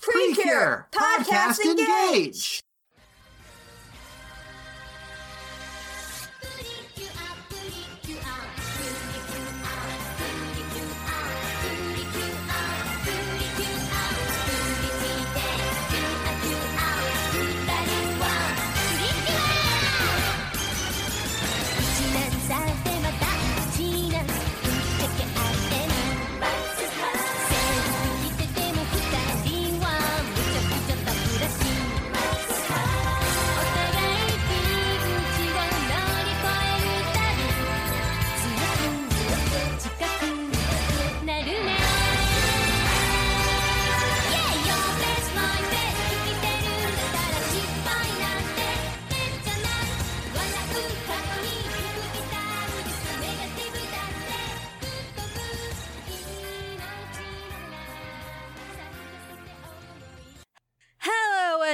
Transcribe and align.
Precure 0.00 0.88
Podcast 0.92 1.60
Engage. 1.64 2.60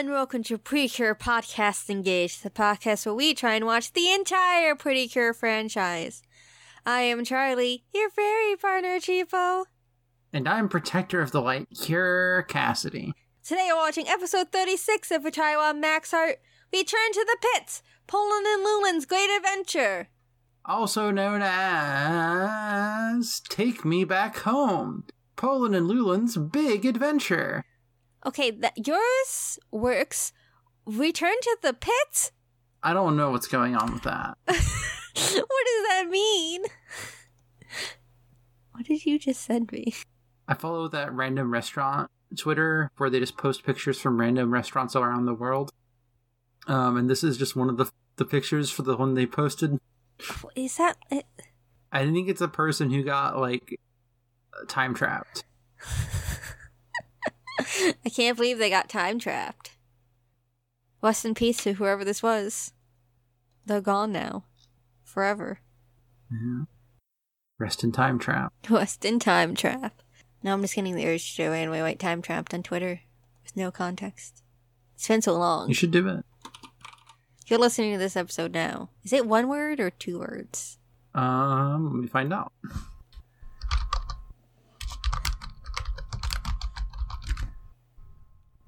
And 0.04 0.12
welcome 0.12 0.42
to 0.42 0.58
Precure 0.58 1.14
Podcast 1.14 1.88
Engage, 1.88 2.41
the 2.41 2.50
podcast 2.50 3.06
where 3.06 3.14
we 3.14 3.33
try 3.33 3.55
and 3.55 3.64
watch 3.64 3.94
the 3.94 4.12
entire 4.12 4.74
Pretty 4.74 5.08
Cure 5.08 5.33
franchise. 5.33 6.20
I 6.84 7.00
am 7.00 7.24
Charlie, 7.24 7.84
your 7.94 8.10
fairy 8.10 8.55
partner, 8.56 8.98
Cheapo. 8.98 9.64
And 10.30 10.47
I'm 10.47 10.69
Protector 10.69 11.22
of 11.22 11.30
the 11.30 11.41
Light, 11.41 11.69
Cure 11.80 12.42
Cassidy. 12.42 13.14
Today 13.42 13.69
we're 13.70 13.78
watching 13.78 14.06
episode 14.06 14.52
36 14.52 15.10
of 15.10 15.32
Taiwan 15.32 15.80
Max 15.80 16.10
Heart. 16.10 16.38
We 16.70 16.84
turn 16.84 17.12
to 17.14 17.27
the 17.27 17.38
pits, 17.55 17.82
Poland 18.06 18.44
and 18.47 18.62
Lulin's 18.62 19.06
great 19.06 19.34
adventure. 19.34 20.08
Also 20.66 21.10
known 21.10 21.41
as 21.42 23.41
Take 23.48 23.86
Me 23.86 24.05
Back 24.05 24.36
Home, 24.41 25.05
Poland 25.36 25.75
and 25.75 25.88
Lulin's 25.88 26.36
Big 26.36 26.84
Adventure. 26.84 27.64
Okay, 28.27 28.50
that 28.50 28.86
yours 28.86 29.58
works. 29.70 30.33
Return 30.86 31.34
to 31.42 31.58
the 31.62 31.75
pits? 31.75 32.33
I 32.83 32.92
don't 32.92 33.16
know 33.16 33.31
what's 33.31 33.47
going 33.47 33.75
on 33.77 33.94
with 33.94 34.03
that. 34.03 34.36
what 34.44 34.56
does 34.56 35.89
that 35.89 36.06
mean? 36.11 36.62
What 38.72 38.86
did 38.86 39.06
you 39.06 39.19
just 39.19 39.42
send 39.42 39.72
me? 39.72 39.94
I 40.48 40.55
follow 40.55 40.89
that 40.89 41.12
random 41.12 41.53
restaurant 41.53 42.11
Twitter 42.36 42.91
where 42.97 43.08
they 43.08 43.20
just 43.20 43.36
post 43.36 43.64
pictures 43.64 44.00
from 44.00 44.20
random 44.20 44.53
restaurants 44.53 44.97
all 44.97 45.03
around 45.03 45.27
the 45.27 45.34
world. 45.34 45.70
Um, 46.66 46.97
and 46.97 47.09
this 47.09 47.22
is 47.22 47.36
just 47.38 47.56
one 47.56 47.69
of 47.69 47.77
the 47.77 47.91
the 48.16 48.25
pictures 48.25 48.70
for 48.70 48.83
the 48.83 48.97
one 48.97 49.14
they 49.14 49.27
posted. 49.27 49.78
Is 50.55 50.77
that 50.77 50.97
it? 51.11 51.27
I 51.91 52.05
think 52.05 52.28
it's 52.28 52.41
a 52.41 52.48
person 52.48 52.91
who 52.91 53.03
got 53.03 53.38
like 53.38 53.78
time 54.69 54.94
trapped. 54.94 55.44
I 58.05 58.08
can't 58.14 58.36
believe 58.36 58.58
they 58.58 58.70
got 58.70 58.88
time 58.88 59.19
trapped. 59.19 59.70
Rest 61.02 61.24
in 61.24 61.34
peace 61.34 61.62
to 61.64 61.74
whoever 61.74 62.05
this 62.05 62.22
was. 62.22 62.72
They're 63.66 63.80
gone 63.80 64.12
now. 64.12 64.44
Forever. 65.02 65.60
Yeah. 66.31 66.65
Rest 67.59 67.84
in 67.84 67.92
time 67.92 68.19
trap. 68.19 68.53
Rest 68.70 69.04
in 69.04 69.19
time 69.19 69.54
trap. 69.54 70.03
Now 70.42 70.54
I'm 70.54 70.62
just 70.62 70.75
getting 70.75 70.94
the 70.94 71.06
urge 71.06 71.37
to 71.37 71.44
do 71.44 71.53
anyway 71.53 71.81
white 71.82 71.98
time 71.98 72.22
trapped 72.22 72.53
on 72.53 72.62
Twitter 72.62 73.00
with 73.42 73.56
no 73.56 73.71
context. 73.71 74.42
It's 74.94 75.09
been 75.09 75.22
so 75.22 75.34
long. 75.34 75.69
You 75.69 75.75
should 75.75 75.91
do 75.91 76.06
it. 76.09 76.25
You're 77.47 77.59
listening 77.59 77.92
to 77.92 77.98
this 77.98 78.16
episode 78.16 78.53
now. 78.53 78.88
Is 79.04 79.12
it 79.12 79.26
one 79.26 79.48
word 79.48 79.81
or 79.81 79.91
two 79.91 80.19
words? 80.19 80.78
Um, 81.15 81.92
let 81.92 82.03
me 82.03 82.09
find 82.09 82.32
out. 82.32 82.53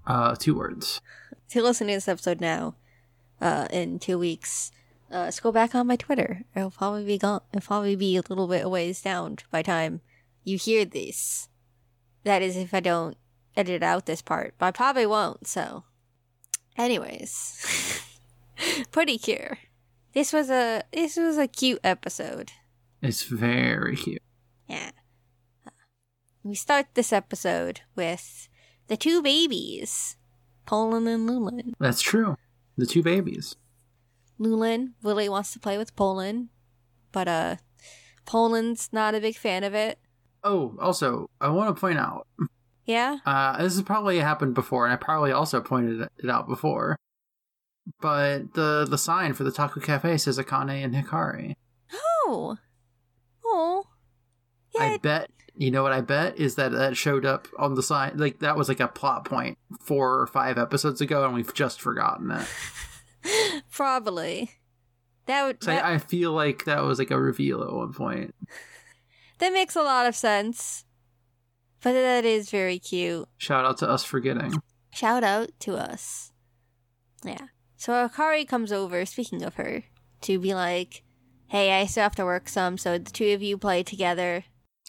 Uh, 0.06 0.34
two 0.36 0.54
words. 0.54 1.00
If 1.48 1.54
you're 1.54 1.64
listening 1.64 1.94
to 1.94 1.96
this 1.96 2.08
episode 2.08 2.40
now, 2.40 2.76
uh, 3.40 3.68
in 3.70 3.98
two 3.98 4.18
weeks, 4.18 4.70
uh, 5.10 5.30
scroll 5.30 5.52
back 5.52 5.74
on 5.74 5.86
my 5.86 5.96
Twitter. 5.96 6.42
It'll 6.54 6.70
probably 6.70 7.04
be 7.04 7.18
gone. 7.18 7.40
It'll 7.52 7.66
probably 7.66 7.96
be 7.96 8.16
a 8.16 8.22
little 8.28 8.48
bit 8.48 8.64
a 8.64 8.68
ways 8.68 9.02
down 9.02 9.38
by 9.50 9.62
time 9.62 10.00
you 10.44 10.58
hear 10.58 10.84
this. 10.84 11.48
That 12.24 12.42
is, 12.42 12.56
if 12.56 12.72
I 12.74 12.80
don't 12.80 13.16
edit 13.56 13.82
out 13.82 14.06
this 14.06 14.22
part, 14.22 14.54
but 14.58 14.66
I 14.66 14.70
probably 14.70 15.06
won't. 15.06 15.46
So, 15.46 15.84
anyways, 16.76 18.02
pretty 18.90 19.18
cure. 19.18 19.58
This 20.12 20.32
was 20.32 20.50
a 20.50 20.82
this 20.92 21.16
was 21.16 21.36
a 21.36 21.46
cute 21.46 21.80
episode. 21.84 22.52
It's 23.02 23.22
very 23.22 23.96
cute. 23.96 24.22
Yeah. 24.68 24.90
We 26.42 26.54
start 26.54 26.86
this 26.94 27.12
episode 27.12 27.82
with 27.94 28.48
the 28.88 28.96
two 28.96 29.22
babies, 29.22 30.16
Poland 30.66 31.08
and 31.08 31.26
Lulin. 31.26 31.74
That's 31.78 32.02
true. 32.02 32.36
The 32.76 32.86
two 32.86 33.02
babies. 33.02 33.56
Lulin 34.38 34.94
really 35.02 35.28
wants 35.28 35.52
to 35.52 35.58
play 35.58 35.78
with 35.78 35.96
Poland, 35.96 36.48
but 37.12 37.26
uh, 37.28 37.56
Poland's 38.26 38.90
not 38.92 39.14
a 39.14 39.20
big 39.20 39.36
fan 39.36 39.64
of 39.64 39.74
it. 39.74 39.98
Oh, 40.44 40.76
also, 40.80 41.30
I 41.40 41.48
want 41.48 41.74
to 41.74 41.80
point 41.80 41.98
out. 41.98 42.26
Yeah. 42.84 43.18
Uh, 43.26 43.60
this 43.62 43.74
has 43.74 43.82
probably 43.82 44.18
happened 44.18 44.54
before, 44.54 44.84
and 44.84 44.92
I 44.92 44.96
probably 44.96 45.32
also 45.32 45.60
pointed 45.60 46.08
it 46.18 46.30
out 46.30 46.46
before. 46.46 46.96
But 48.00 48.54
the 48.54 48.86
the 48.88 48.98
sign 48.98 49.32
for 49.32 49.44
the 49.44 49.52
taco 49.52 49.80
cafe 49.80 50.18
says 50.18 50.38
Akane 50.38 50.84
and 50.84 50.94
Hikari. 50.94 51.54
Oh. 51.92 52.56
Oh. 53.44 53.84
Yeah. 54.74 54.82
I 54.82 54.96
bet 54.98 55.30
you 55.56 55.70
know 55.70 55.82
what 55.82 55.92
I 55.92 56.00
bet 56.00 56.38
is 56.38 56.56
that 56.56 56.72
that 56.72 56.96
showed 56.96 57.24
up 57.24 57.48
on 57.58 57.74
the 57.74 57.82
sign. 57.82 58.16
Like 58.16 58.40
that 58.40 58.56
was 58.56 58.68
like 58.68 58.80
a 58.80 58.88
plot 58.88 59.24
point 59.24 59.58
four 59.80 60.20
or 60.20 60.26
five 60.26 60.58
episodes 60.58 61.00
ago, 61.00 61.24
and 61.24 61.34
we've 61.34 61.54
just 61.54 61.80
forgotten 61.80 62.30
it. 62.30 63.62
Probably. 63.70 64.50
That 65.26 65.44
would. 65.44 65.60
That, 65.60 65.84
I, 65.84 65.94
I 65.94 65.98
feel 65.98 66.32
like 66.32 66.64
that 66.64 66.82
was 66.82 66.98
like 66.98 67.10
a 67.10 67.20
reveal 67.20 67.62
at 67.62 67.72
one 67.72 67.92
point. 67.92 68.34
that 69.38 69.52
makes 69.52 69.76
a 69.76 69.82
lot 69.82 70.06
of 70.06 70.14
sense. 70.14 70.84
But 71.82 71.92
that 71.92 72.24
is 72.24 72.50
very 72.50 72.78
cute. 72.78 73.28
Shout 73.36 73.64
out 73.64 73.78
to 73.78 73.88
us 73.88 74.02
forgetting. 74.02 74.54
Shout 74.92 75.22
out 75.22 75.50
to 75.60 75.76
us. 75.76 76.32
Yeah. 77.22 77.48
So 77.76 77.92
Akari 77.92 78.48
comes 78.48 78.72
over, 78.72 79.04
speaking 79.04 79.42
of 79.42 79.54
her, 79.54 79.84
to 80.22 80.38
be 80.38 80.54
like, 80.54 81.02
hey, 81.48 81.78
I 81.78 81.86
still 81.86 82.04
have 82.04 82.16
to 82.16 82.24
work 82.24 82.48
some, 82.48 82.78
so 82.78 82.98
the 82.98 83.10
two 83.10 83.32
of 83.32 83.42
you 83.42 83.58
play 83.58 83.82
together. 83.82 84.44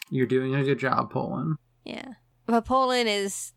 You're 0.09 0.25
doing 0.25 0.55
a 0.55 0.63
good 0.63 0.79
job, 0.79 1.11
Poland. 1.11 1.57
Yeah. 1.83 2.13
But 2.45 2.65
Poland 2.65 3.09
is 3.09 3.53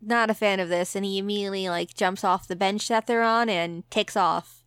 not 0.00 0.30
a 0.30 0.34
fan 0.34 0.60
of 0.60 0.68
this, 0.68 0.94
and 0.96 1.04
he 1.04 1.18
immediately, 1.18 1.68
like, 1.68 1.94
jumps 1.94 2.24
off 2.24 2.48
the 2.48 2.56
bench 2.56 2.88
that 2.88 3.06
they're 3.06 3.22
on 3.22 3.48
and 3.48 3.88
takes 3.90 4.16
off. 4.16 4.64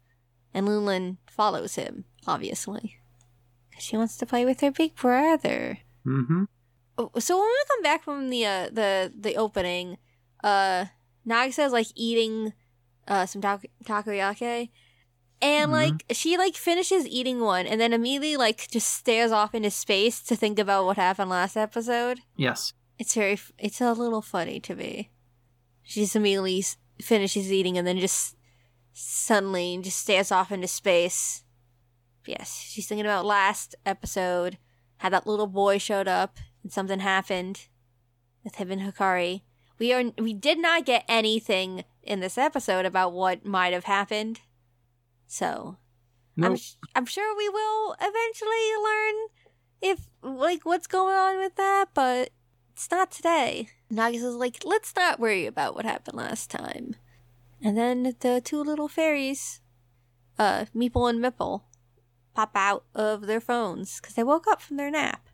And 0.53 0.67
Lulin 0.67 1.17
follows 1.29 1.75
him, 1.75 2.06
obviously. 2.25 3.00
Because 3.69 3.83
she 3.83 3.97
wants 3.97 4.17
to 4.17 4.25
play 4.25 4.45
with 4.45 4.61
her 4.61 4.72
big 4.72 4.95
brother. 4.95 5.79
Mm-hmm. 6.06 6.45
Oh, 6.97 7.11
So 7.19 7.38
when 7.38 7.47
we 7.47 7.63
come 7.67 7.83
back 7.83 8.03
from 8.03 8.29
the 8.29 8.45
uh, 8.45 8.69
the 8.72 9.13
the 9.16 9.35
opening, 9.35 9.97
uh, 10.44 10.85
Nagisa 11.27 11.65
is 11.65 11.71
like 11.74 11.88
eating 11.95 12.53
uh 13.07 13.25
some 13.27 13.42
ta- 13.42 13.59
takoyaki, 13.86 14.69
and 15.42 15.69
Mhm. 15.69 15.74
like 15.74 16.04
she 16.12 16.38
like 16.38 16.56
finishes 16.56 17.06
eating 17.07 17.39
one, 17.39 17.68
and 17.68 17.80
then 17.80 17.94
immediately 17.94 18.38
like 18.38 18.69
just 18.69 18.94
stares 18.94 19.31
off 19.31 19.54
into 19.56 19.69
space 19.72 20.22
to 20.24 20.36
think 20.36 20.60
about 20.60 20.86
what 20.86 20.98
happened 20.98 21.30
last 21.30 21.56
episode. 21.57 22.22
Yes. 22.36 22.74
It's 23.00 23.13
very 23.13 23.39
it's 23.57 23.80
a 23.81 23.94
little 23.94 24.22
funny 24.22 24.60
to 24.62 24.75
me. 24.75 25.12
She 25.84 26.01
just 26.01 26.16
immediately 26.16 26.66
finishes 27.01 27.51
eating 27.51 27.78
and 27.78 27.86
then 27.88 28.00
just 28.00 28.36
suddenly 28.94 29.78
just 29.81 30.00
stares 30.00 30.31
off 30.31 30.51
into 30.51 30.68
space. 30.68 31.44
Yes, 32.25 32.60
she's 32.60 32.88
thinking 32.88 33.06
about 33.06 33.25
last 33.25 33.75
episode, 33.86 34.57
how 34.98 35.10
that 35.10 35.28
little 35.28 35.48
boy 35.48 35.78
showed 35.78 36.07
up 36.07 36.38
and 36.63 36.72
something 36.74 37.00
happened 37.00 37.68
with 38.44 38.56
him 38.56 38.72
and 38.72 38.81
Hikari. 38.81 39.44
We 39.80 39.94
are 39.94 40.04
we 40.18 40.33
did 40.33 40.57
not 40.57 40.86
get 40.86 41.06
anything 41.07 41.86
in 42.01 42.19
this 42.19 42.38
episode 42.38 42.86
about 42.86 43.13
what 43.13 43.45
might 43.45 43.74
have 43.74 43.83
happened. 43.86 44.42
So 45.27 45.77
I'm, 46.41 46.56
sh- 46.56 46.75
I'm 46.95 47.06
sure 47.06 47.35
we 47.35 47.50
will 47.50 47.95
eventually 48.00 48.83
learn 48.83 49.27
if 49.81 50.09
like 50.24 50.65
what's 50.65 50.88
going 50.88 51.15
on 51.15 51.38
with 51.38 51.56
that, 51.56 51.89
but 51.94 52.29
it's 52.74 52.89
not 52.89 53.12
today. 53.12 53.69
Nagisa's 53.91 54.35
like, 54.35 54.63
let's 54.63 54.95
not 54.95 55.19
worry 55.19 55.45
about 55.45 55.75
what 55.75 55.85
happened 55.85 56.18
last 56.18 56.50
time. 56.50 56.95
And 57.62 57.77
then 57.77 58.15
the 58.19 58.41
two 58.44 58.62
little 58.63 58.88
fairies, 58.88 59.62
uh, 60.38 60.65
Mepple 60.75 61.09
and 61.09 61.19
Mipple, 61.19 61.63
pop 62.35 62.51
out 62.56 62.85
of 62.94 63.25
their 63.25 63.41
phones 63.41 64.00
because 64.00 64.13
they 64.13 64.23
woke 64.23 64.47
up 64.47 64.62
from 64.62 64.77
their 64.77 64.91
nap. 64.91 65.27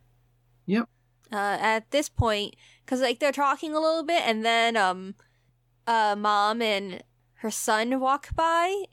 Yep. 0.66 0.88
Uh, 1.30 1.58
at 1.60 1.90
this 1.90 2.08
point, 2.08 2.56
because 2.84 3.00
like 3.00 3.18
they're 3.18 3.32
talking 3.32 3.74
a 3.74 3.80
little 3.80 4.04
bit, 4.04 4.22
and 4.24 4.44
then 4.44 4.76
um, 4.76 5.14
uh, 5.86 6.16
mom 6.16 6.62
and 6.62 7.02
her 7.36 7.50
son 7.50 8.00
walk 8.00 8.34
by, 8.34 8.84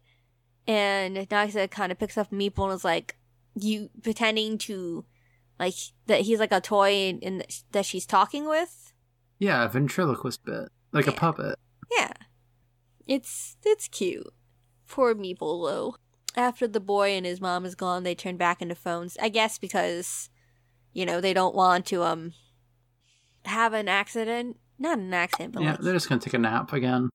and 0.67 1.17
Nagisa 1.17 1.69
kind 1.69 1.91
of 1.91 1.99
picks 1.99 2.17
up 2.17 2.31
Mepple 2.31 2.65
and 2.65 2.73
is 2.73 2.83
like, 2.83 3.17
"You 3.55 3.89
pretending 4.03 4.57
to, 4.59 5.05
like 5.59 5.75
that 6.07 6.21
he's 6.21 6.39
like 6.39 6.51
a 6.51 6.61
toy 6.61 7.09
and, 7.09 7.23
and 7.23 7.45
that 7.71 7.85
she's 7.85 8.05
talking 8.05 8.47
with." 8.47 8.93
Yeah, 9.39 9.65
a 9.65 9.69
ventriloquist 9.69 10.45
bit. 10.45 10.69
Like 10.91 11.07
a 11.07 11.11
puppet. 11.11 11.57
Yeah. 11.97 12.13
It's 13.07 13.57
it's 13.63 13.87
cute. 13.87 14.31
Poor 14.87 15.15
Mepple 15.15 15.67
though. 15.67 15.95
After 16.35 16.67
the 16.67 16.79
boy 16.79 17.09
and 17.11 17.25
his 17.25 17.41
mom 17.41 17.65
is 17.65 17.75
gone, 17.75 18.03
they 18.03 18.15
turn 18.15 18.37
back 18.37 18.61
into 18.61 18.75
phones. 18.75 19.17
I 19.21 19.29
guess 19.29 19.57
because 19.57 20.29
you 20.93 21.05
know, 21.05 21.21
they 21.21 21.33
don't 21.33 21.55
want 21.55 21.85
to 21.87 22.03
um 22.03 22.33
have 23.45 23.73
an 23.73 23.87
accident. 23.87 24.57
Not 24.77 24.99
an 24.99 25.13
accident, 25.13 25.53
but 25.53 25.63
yeah, 25.63 25.71
like 25.71 25.81
they're 25.81 25.93
just 25.93 26.07
gonna 26.07 26.21
take 26.21 26.33
a 26.33 26.39
nap 26.39 26.73
again. 26.73 27.09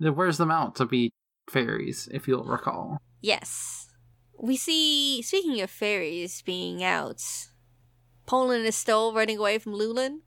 It 0.00 0.10
wears 0.10 0.38
them 0.38 0.50
out 0.50 0.76
to 0.76 0.86
be 0.86 1.12
fairies, 1.48 2.08
if 2.12 2.28
you'll 2.28 2.44
recall. 2.44 3.00
Yes. 3.20 3.88
We 4.38 4.56
see 4.56 5.22
speaking 5.22 5.60
of 5.60 5.70
fairies 5.70 6.42
being 6.42 6.82
out, 6.82 7.22
Poland 8.26 8.64
is 8.64 8.76
still 8.76 9.12
running 9.12 9.38
away 9.38 9.58
from 9.58 9.74
Lulin. 9.74 10.20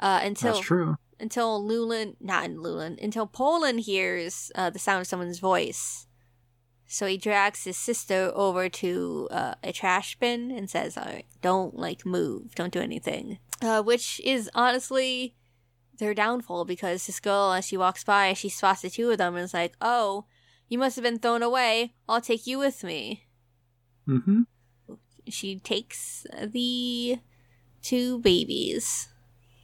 Uh 0.00 0.20
until 0.22 0.54
That's 0.54 0.66
true. 0.66 0.96
until 1.20 1.64
Lulin, 1.64 2.16
not 2.20 2.44
in 2.44 2.60
Lulin, 2.60 2.98
until 3.00 3.26
Poland 3.26 3.80
hears 3.80 4.50
uh, 4.54 4.70
the 4.70 4.78
sound 4.78 5.02
of 5.02 5.06
someone's 5.06 5.38
voice. 5.38 6.06
So 6.88 7.06
he 7.06 7.16
drags 7.16 7.64
his 7.64 7.76
sister 7.76 8.30
over 8.34 8.68
to 8.68 9.28
uh, 9.30 9.54
a 9.64 9.72
trash 9.72 10.16
bin 10.18 10.50
and 10.50 10.68
says, 10.70 10.96
"All 10.96 11.04
right, 11.04 11.26
don't 11.40 11.74
like 11.76 12.04
move, 12.06 12.54
don't 12.54 12.72
do 12.72 12.80
anything." 12.80 13.38
Uh, 13.62 13.82
which 13.82 14.20
is 14.24 14.50
honestly 14.54 15.34
their 15.98 16.14
downfall 16.14 16.64
because 16.66 17.06
this 17.06 17.20
girl, 17.20 17.52
as 17.52 17.66
she 17.66 17.76
walks 17.76 18.04
by, 18.04 18.34
she 18.34 18.48
spots 18.50 18.82
the 18.82 18.90
two 18.90 19.10
of 19.10 19.18
them 19.18 19.34
and 19.34 19.44
is 19.44 19.54
like, 19.54 19.74
"Oh, 19.80 20.26
you 20.68 20.78
must 20.78 20.96
have 20.96 21.02
been 21.02 21.18
thrown 21.18 21.42
away. 21.42 21.94
I'll 22.08 22.20
take 22.20 22.46
you 22.46 22.58
with 22.58 22.82
me." 22.84 23.24
Mm-hmm. 24.08 24.42
She 25.28 25.58
takes 25.58 26.26
the 26.42 27.18
two 27.82 28.18
babies. 28.20 29.08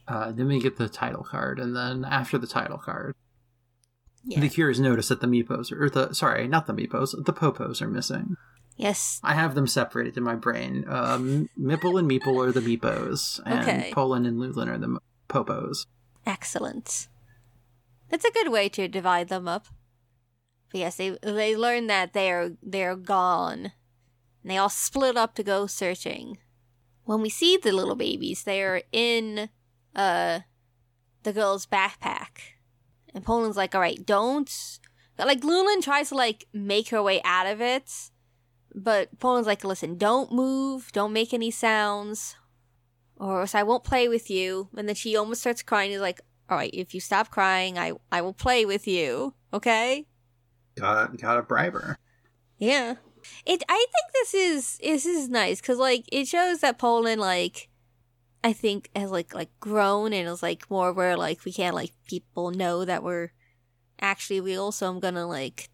Uh, 0.07 0.31
then 0.31 0.47
we 0.47 0.59
get 0.59 0.77
the 0.77 0.89
title 0.89 1.23
card, 1.23 1.59
and 1.59 1.75
then 1.75 2.03
after 2.03 2.37
the 2.37 2.47
title 2.47 2.77
card, 2.77 3.15
Yeah. 4.25 4.41
the 4.41 4.49
Cures 4.49 4.79
notice 4.79 5.07
that 5.07 5.21
the 5.21 5.27
Meepos, 5.27 5.71
or 5.71 5.89
the 5.89 6.13
sorry, 6.13 6.47
not 6.47 6.67
the 6.67 6.73
Meepos, 6.73 7.11
the 7.25 7.33
Popos 7.33 7.81
are 7.81 7.87
missing. 7.89 8.35
yes. 8.75 9.21
I 9.23 9.33
have 9.35 9.55
them 9.55 9.67
separated 9.67 10.17
in 10.17 10.23
my 10.23 10.35
brain. 10.35 10.83
Um, 10.89 11.47
Mipple 11.57 11.97
and 11.97 12.09
Meeple 12.09 12.45
are 12.45 12.51
the 12.51 12.59
Meepos, 12.59 13.39
and 13.45 13.59
Okay. 13.61 13.91
Poland 13.93 14.27
and 14.27 14.39
Lulin 14.39 14.67
are 14.67 14.77
the 14.77 14.99
Popos. 15.29 15.85
Excellent. 16.25 17.07
That's 18.09 18.25
a 18.25 18.31
good 18.31 18.51
way 18.51 18.67
to 18.69 18.87
divide 18.89 19.29
them 19.29 19.47
up. 19.47 19.67
But 20.73 20.79
yes, 20.79 20.95
they 20.95 21.11
they 21.21 21.55
learn 21.55 21.85
that 21.87 22.13
they're 22.13 22.53
they're 22.63 22.95
gone. 22.95 23.71
And 24.41 24.51
they 24.51 24.57
all 24.57 24.69
split 24.69 25.15
up 25.15 25.35
to 25.35 25.43
go 25.43 25.67
searching. 25.67 26.39
When 27.05 27.21
we 27.21 27.29
see 27.29 27.57
the 27.57 27.71
little 27.71 27.95
babies, 27.95 28.43
they 28.43 28.63
are 28.63 28.81
in 28.91 29.49
uh 29.95 30.39
the 31.21 31.31
girl's 31.31 31.67
backpack. 31.67 32.39
And 33.13 33.23
Poland's 33.23 33.55
like, 33.55 33.75
alright, 33.75 34.03
don't 34.03 34.49
like 35.19 35.41
Lulin 35.41 35.83
tries 35.83 36.09
to 36.09 36.15
like 36.15 36.47
make 36.51 36.89
her 36.89 37.03
way 37.03 37.21
out 37.23 37.45
of 37.45 37.61
it. 37.61 38.09
But 38.73 39.19
Poland's 39.19 39.45
like, 39.45 39.63
listen, 39.63 39.99
don't 39.99 40.31
move, 40.31 40.91
don't 40.91 41.13
make 41.13 41.35
any 41.35 41.51
sounds, 41.51 42.35
or 43.17 43.41
else 43.41 43.53
I 43.53 43.61
won't 43.61 43.83
play 43.83 44.07
with 44.07 44.31
you. 44.31 44.69
And 44.75 44.87
then 44.87 44.95
she 44.95 45.15
almost 45.15 45.41
starts 45.41 45.61
crying. 45.61 45.91
He's 45.91 45.99
like, 45.99 46.21
all 46.49 46.57
right, 46.57 46.71
if 46.73 46.95
you 46.95 46.99
stop 46.99 47.29
crying, 47.29 47.77
I, 47.77 47.91
I 48.11 48.21
will 48.21 48.33
play 48.33 48.65
with 48.65 48.87
you. 48.87 49.35
Okay? 49.53 50.07
Gotta 50.75 51.15
gotta 51.17 51.41
bribe 51.41 51.73
her. 51.73 51.97
Yeah. 52.57 52.95
It. 53.45 53.63
I 53.69 53.85
think 53.91 54.13
this 54.13 54.33
is 54.33 54.77
this 54.83 55.05
is 55.05 55.29
nice 55.29 55.61
because 55.61 55.77
like 55.77 56.05
it 56.11 56.27
shows 56.27 56.59
that 56.59 56.77
Poland 56.77 57.21
like 57.21 57.69
I 58.43 58.53
think 58.53 58.89
has 58.95 59.11
like 59.11 59.33
like 59.33 59.51
grown 59.59 60.13
and 60.13 60.27
is 60.27 60.43
like 60.43 60.69
more 60.69 60.91
where 60.91 61.15
like 61.15 61.45
we 61.45 61.53
can't 61.53 61.75
like 61.75 61.91
people 62.07 62.51
know 62.51 62.85
that 62.85 63.03
we're 63.03 63.31
actually 64.01 64.41
real. 64.41 64.71
So 64.71 64.89
I'm 64.89 64.99
gonna 64.99 65.27
like 65.27 65.69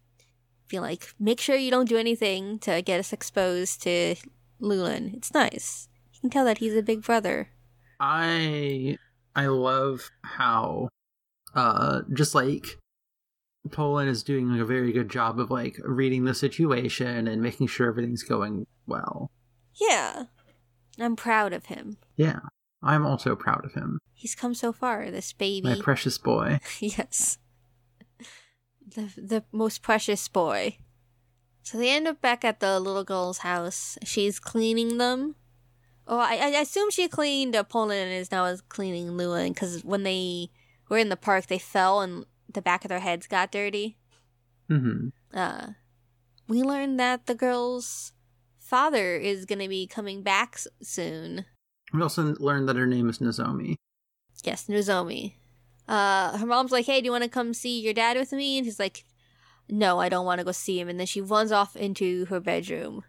be 0.68 0.78
like 0.78 1.14
make 1.18 1.40
sure 1.40 1.56
you 1.56 1.70
don't 1.70 1.88
do 1.88 1.96
anything 1.96 2.58
to 2.60 2.82
get 2.82 3.00
us 3.00 3.12
exposed 3.12 3.82
to 3.82 4.14
Lulin. 4.60 5.14
It's 5.14 5.34
nice. 5.34 5.88
You 6.12 6.20
can 6.20 6.30
tell 6.30 6.44
that 6.44 6.58
he's 6.58 6.76
a 6.76 6.82
big 6.82 7.02
brother. 7.02 7.50
I 7.98 8.96
I 9.34 9.46
love 9.46 10.10
how 10.22 10.88
uh 11.54 12.02
just 12.12 12.34
like 12.34 12.78
Poland 13.70 14.08
is 14.08 14.22
doing 14.22 14.58
a 14.58 14.64
very 14.64 14.92
good 14.92 15.10
job 15.10 15.38
of 15.38 15.50
like 15.50 15.76
reading 15.84 16.24
the 16.24 16.34
situation 16.34 17.28
and 17.28 17.42
making 17.42 17.66
sure 17.66 17.88
everything's 17.88 18.22
going 18.22 18.66
well. 18.86 19.30
Yeah. 19.80 20.24
I'm 20.98 21.16
proud 21.16 21.52
of 21.52 21.66
him. 21.66 21.98
Yeah. 22.16 22.40
I'm 22.82 23.04
also 23.04 23.36
proud 23.36 23.64
of 23.64 23.74
him. 23.74 23.98
He's 24.14 24.34
come 24.34 24.54
so 24.54 24.72
far, 24.72 25.10
this 25.10 25.32
baby. 25.32 25.68
My 25.68 25.76
precious 25.80 26.16
boy. 26.18 26.60
yes. 26.80 27.38
The 28.86 29.12
the 29.16 29.44
most 29.52 29.82
precious 29.82 30.26
boy. 30.28 30.78
So 31.62 31.78
they 31.78 31.90
end 31.90 32.08
up 32.08 32.20
back 32.20 32.44
at 32.44 32.60
the 32.60 32.80
little 32.80 33.04
girl's 33.04 33.38
house. 33.38 33.98
She's 34.02 34.40
cleaning 34.40 34.98
them. 34.98 35.36
Oh, 36.06 36.18
I, 36.18 36.36
I 36.36 36.48
assume 36.60 36.90
she 36.90 37.06
cleaned 37.06 37.54
uh, 37.54 37.62
Poland 37.62 38.00
and 38.00 38.12
is 38.12 38.32
now 38.32 38.52
cleaning 38.68 39.16
Lulin 39.16 39.52
because 39.52 39.84
when 39.84 40.02
they 40.02 40.50
were 40.88 40.98
in 40.98 41.10
the 41.10 41.16
park, 41.16 41.46
they 41.46 41.58
fell 41.58 42.00
and 42.00 42.24
the 42.54 42.62
back 42.62 42.84
of 42.84 42.88
their 42.88 43.00
heads 43.00 43.26
got 43.26 43.52
dirty. 43.52 43.96
hmm 44.68 45.08
Uh, 45.32 45.68
we 46.48 46.62
learned 46.62 46.98
that 46.98 47.26
the 47.26 47.34
girl's 47.34 48.12
father 48.58 49.16
is 49.16 49.44
going 49.46 49.58
to 49.60 49.68
be 49.68 49.86
coming 49.86 50.22
back 50.22 50.54
s- 50.54 50.68
soon. 50.82 51.44
We 51.92 52.02
also 52.02 52.34
learned 52.38 52.68
that 52.68 52.76
her 52.76 52.86
name 52.86 53.08
is 53.08 53.18
Nozomi. 53.18 53.76
Yes, 54.44 54.66
Nozomi. 54.68 55.34
Uh, 55.88 56.38
her 56.38 56.46
mom's 56.46 56.70
like, 56.72 56.86
"Hey, 56.86 57.00
do 57.00 57.06
you 57.06 57.10
want 57.12 57.24
to 57.24 57.30
come 57.30 57.52
see 57.52 57.80
your 57.80 57.94
dad 57.94 58.16
with 58.16 58.32
me?" 58.32 58.58
And 58.58 58.64
he's 58.64 58.78
like, 58.78 59.04
"No, 59.68 59.98
I 59.98 60.08
don't 60.08 60.24
want 60.24 60.38
to 60.38 60.44
go 60.44 60.52
see 60.52 60.78
him." 60.80 60.88
And 60.88 60.98
then 61.00 61.06
she 61.06 61.20
runs 61.20 61.50
off 61.52 61.74
into 61.76 62.26
her 62.26 62.38
bedroom. 62.40 63.02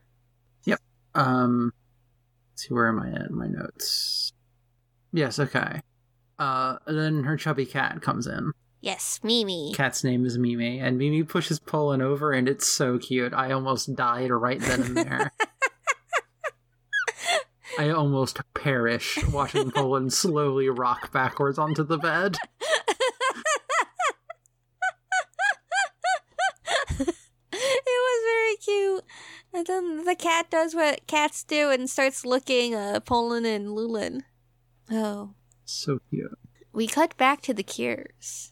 Yep. 0.65 0.80
Um, 1.13 1.74
let's 2.51 2.68
see, 2.68 2.74
where 2.74 2.88
am 2.88 3.00
I 3.00 3.10
at 3.12 3.30
in 3.30 3.36
my 3.38 3.48
notes? 3.48 4.34
Yes, 5.13 5.38
okay. 5.39 5.82
Uh, 6.39 6.77
then 6.88 7.24
her 7.24 7.38
chubby 7.38 7.65
cat 7.68 8.01
comes 8.01 8.25
in. 8.25 8.51
Yes, 8.82 9.20
Mimi. 9.24 9.74
Cat's 9.76 10.04
name 10.04 10.26
is 10.26 10.40
Mimi, 10.40 10.80
and 10.80 10.98
Mimi 10.98 11.24
pushes 11.24 11.60
Poland 11.60 12.02
over, 12.02 12.32
and 12.32 12.50
it's 12.50 12.68
so 12.68 12.98
cute. 12.98 13.32
I 13.32 13.52
almost 13.52 13.96
died 13.96 14.32
right 14.32 14.60
then 14.60 14.82
and 14.82 14.98
there. 14.98 15.32
I 17.80 17.90
almost 17.90 18.40
perish 18.54 19.18
watching 19.32 19.72
Poland 19.72 20.14
slowly 20.14 20.68
rock 20.68 21.12
backwards 21.12 21.58
onto 21.58 21.84
the 21.84 21.98
bed. 21.98 22.38
it 27.00 27.16
was 27.52 28.24
very 28.26 28.56
cute. 28.58 29.04
And 29.54 29.68
then 29.68 30.06
the 30.06 30.16
cat 30.16 30.50
does 30.50 30.74
what 30.74 31.08
cats 31.08 31.44
do 31.44 31.70
and 31.70 31.90
starts 31.90 32.26
licking 32.26 32.74
uh, 32.76 33.00
Poland 33.00 33.46
and 33.46 33.70
Lulin. 33.76 34.24
Oh. 34.90 35.34
So 35.66 36.00
cute. 36.10 36.38
We 36.74 36.88
cut 36.88 37.18
back 37.18 37.42
to 37.42 37.54
the 37.54 37.64
Cures, 37.64 38.50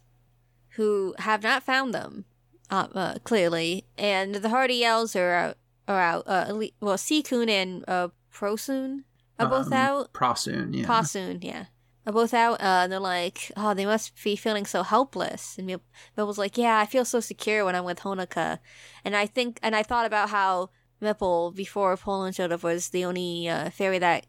who 0.75 1.15
have 1.19 1.43
not 1.43 1.63
found 1.63 1.93
them, 1.93 2.25
uh, 2.69 2.87
uh, 2.93 3.15
clearly, 3.23 3.85
and 3.97 4.35
the 4.35 4.49
Heartiels 4.49 5.15
are 5.15 5.33
out. 5.33 5.57
Are 5.87 5.99
out. 5.99 6.23
Uh, 6.27 6.53
well, 6.79 6.97
Seekun 6.97 7.49
and 7.49 7.83
uh, 7.87 8.09
Prosoon 8.31 9.05
are 9.39 9.49
both 9.49 9.67
Um, 9.67 9.73
out. 9.73 10.13
Prosoon, 10.13 10.71
yeah. 10.75 10.85
Prosoon, 10.85 11.43
yeah. 11.43 11.65
Are 12.05 12.13
both 12.13 12.31
out, 12.31 12.61
uh, 12.61 12.83
and 12.83 12.91
they're 12.91 12.99
like, 12.99 13.51
oh, 13.57 13.73
they 13.73 13.87
must 13.87 14.13
be 14.23 14.35
feeling 14.35 14.67
so 14.67 14.83
helpless. 14.83 15.57
And 15.57 15.65
Mil- 15.65 15.81
Mipple's 16.15 16.37
like, 16.37 16.59
yeah, 16.59 16.77
I 16.77 16.85
feel 16.85 17.05
so 17.05 17.19
secure 17.19 17.65
when 17.65 17.75
I'm 17.75 17.85
with 17.85 18.01
Honoka. 18.01 18.59
And 19.03 19.15
I 19.15 19.25
think, 19.25 19.59
and 19.63 19.75
I 19.75 19.81
thought 19.81 20.05
about 20.05 20.29
how 20.29 20.69
Mipple, 21.01 21.55
before 21.55 21.97
Poland 21.97 22.35
showed 22.35 22.51
up, 22.51 22.61
was 22.61 22.89
the 22.89 23.03
only 23.03 23.49
uh, 23.49 23.71
fairy 23.71 23.97
that 23.97 24.27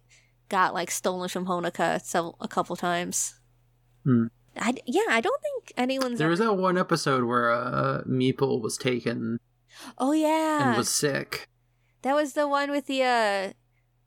got, 0.48 0.72
like, 0.72 0.90
stolen 0.90 1.28
from 1.28 1.44
Honoka 1.44 2.00
several, 2.00 2.36
a 2.40 2.48
couple 2.48 2.74
times. 2.74 3.34
Hmm. 4.04 4.28
I, 4.56 4.74
yeah, 4.86 5.02
I 5.08 5.20
don't 5.20 5.40
think 5.42 5.72
anyone's. 5.76 6.18
There 6.18 6.26
ever- 6.26 6.30
was 6.30 6.38
that 6.40 6.54
one 6.54 6.76
episode 6.76 7.24
where 7.24 7.52
uh, 7.52 8.02
Mepple 8.06 8.60
was 8.60 8.76
taken 8.76 9.38
oh, 9.98 10.12
yeah. 10.12 10.68
and 10.68 10.76
was 10.76 10.88
sick. 10.88 11.48
That 12.02 12.14
was 12.14 12.32
the 12.32 12.48
one 12.48 12.70
with 12.70 12.86
the, 12.86 13.02
uh, 13.02 13.52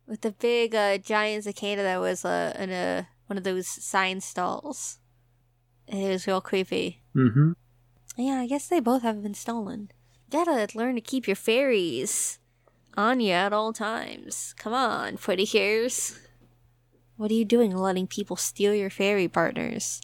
with 0.08 0.22
the 0.22 0.32
big, 0.32 0.76
uh, 0.76 0.98
giant 0.98 1.46
cicada 1.46 1.84
that 1.84 2.00
was, 2.00 2.26
uh, 2.26 2.56
in 2.58 2.72
a 2.72 3.08
one 3.28 3.38
of 3.38 3.44
those 3.44 3.68
sign 3.68 4.20
stalls. 4.22 5.00
And 5.88 6.02
it 6.02 6.10
was 6.10 6.28
real 6.28 6.42
creepy. 6.42 7.04
Mm-hmm. 7.16 7.54
Yeah, 8.18 8.40
I 8.40 8.48
guess 8.48 8.68
they 8.68 8.80
both 8.80 9.02
have 9.02 9.24
been 9.24 9.34
stolen. 9.34 9.92
gotta 10.30 10.68
learn 10.76 10.96
to 10.96 11.02
keep 11.02 11.28
your 11.28 11.36
fairies 11.36 12.40
on 12.96 13.20
you 13.20 13.32
at 13.32 13.54
all 13.54 13.74
times. 13.74 14.54
Come 14.58 14.74
on, 14.74 15.18
pretty 15.18 15.46
hairs. 15.46 16.20
What 17.18 17.32
are 17.32 17.36
you 17.36 17.46
doing 17.46 17.76
letting 17.76 18.08
people 18.08 18.36
steal 18.36 18.74
your 18.74 18.90
fairy 18.90 19.28
partners? 19.28 20.02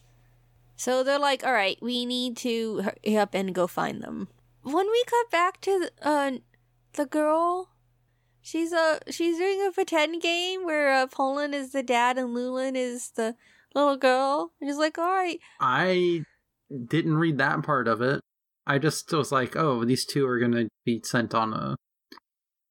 So 0.79 1.03
they're 1.03 1.19
like, 1.19 1.45
all 1.45 1.51
right, 1.51 1.77
we 1.81 2.05
need 2.05 2.37
to 2.37 2.77
hurry 2.77 3.17
up 3.17 3.33
and 3.33 3.53
go 3.53 3.67
find 3.67 4.01
them. 4.01 4.29
When 4.63 4.89
we 4.89 5.03
cut 5.05 5.29
back 5.29 5.59
to 5.59 5.77
the, 5.77 6.07
uh, 6.07 6.31
the 6.93 7.05
girl, 7.05 7.71
she's 8.41 8.71
uh, 8.71 8.99
she's 9.09 9.37
doing 9.37 9.67
a 9.67 9.73
pretend 9.73 10.21
game 10.21 10.63
where 10.63 10.93
uh, 10.93 11.07
Poland 11.07 11.53
is 11.53 11.73
the 11.73 11.83
dad 11.83 12.17
and 12.17 12.33
Lulin 12.33 12.77
is 12.77 13.11
the 13.11 13.35
little 13.75 13.97
girl. 13.97 14.53
And 14.61 14.69
she's 14.69 14.77
like, 14.77 14.97
all 14.97 15.09
right. 15.09 15.41
I 15.59 16.23
didn't 16.87 17.17
read 17.17 17.39
that 17.39 17.61
part 17.61 17.89
of 17.89 18.01
it. 18.01 18.21
I 18.65 18.77
just 18.77 19.11
was 19.11 19.33
like, 19.33 19.57
oh, 19.57 19.83
these 19.83 20.05
two 20.05 20.25
are 20.25 20.39
gonna 20.39 20.69
be 20.85 21.01
sent 21.03 21.35
on 21.35 21.51
a, 21.53 21.75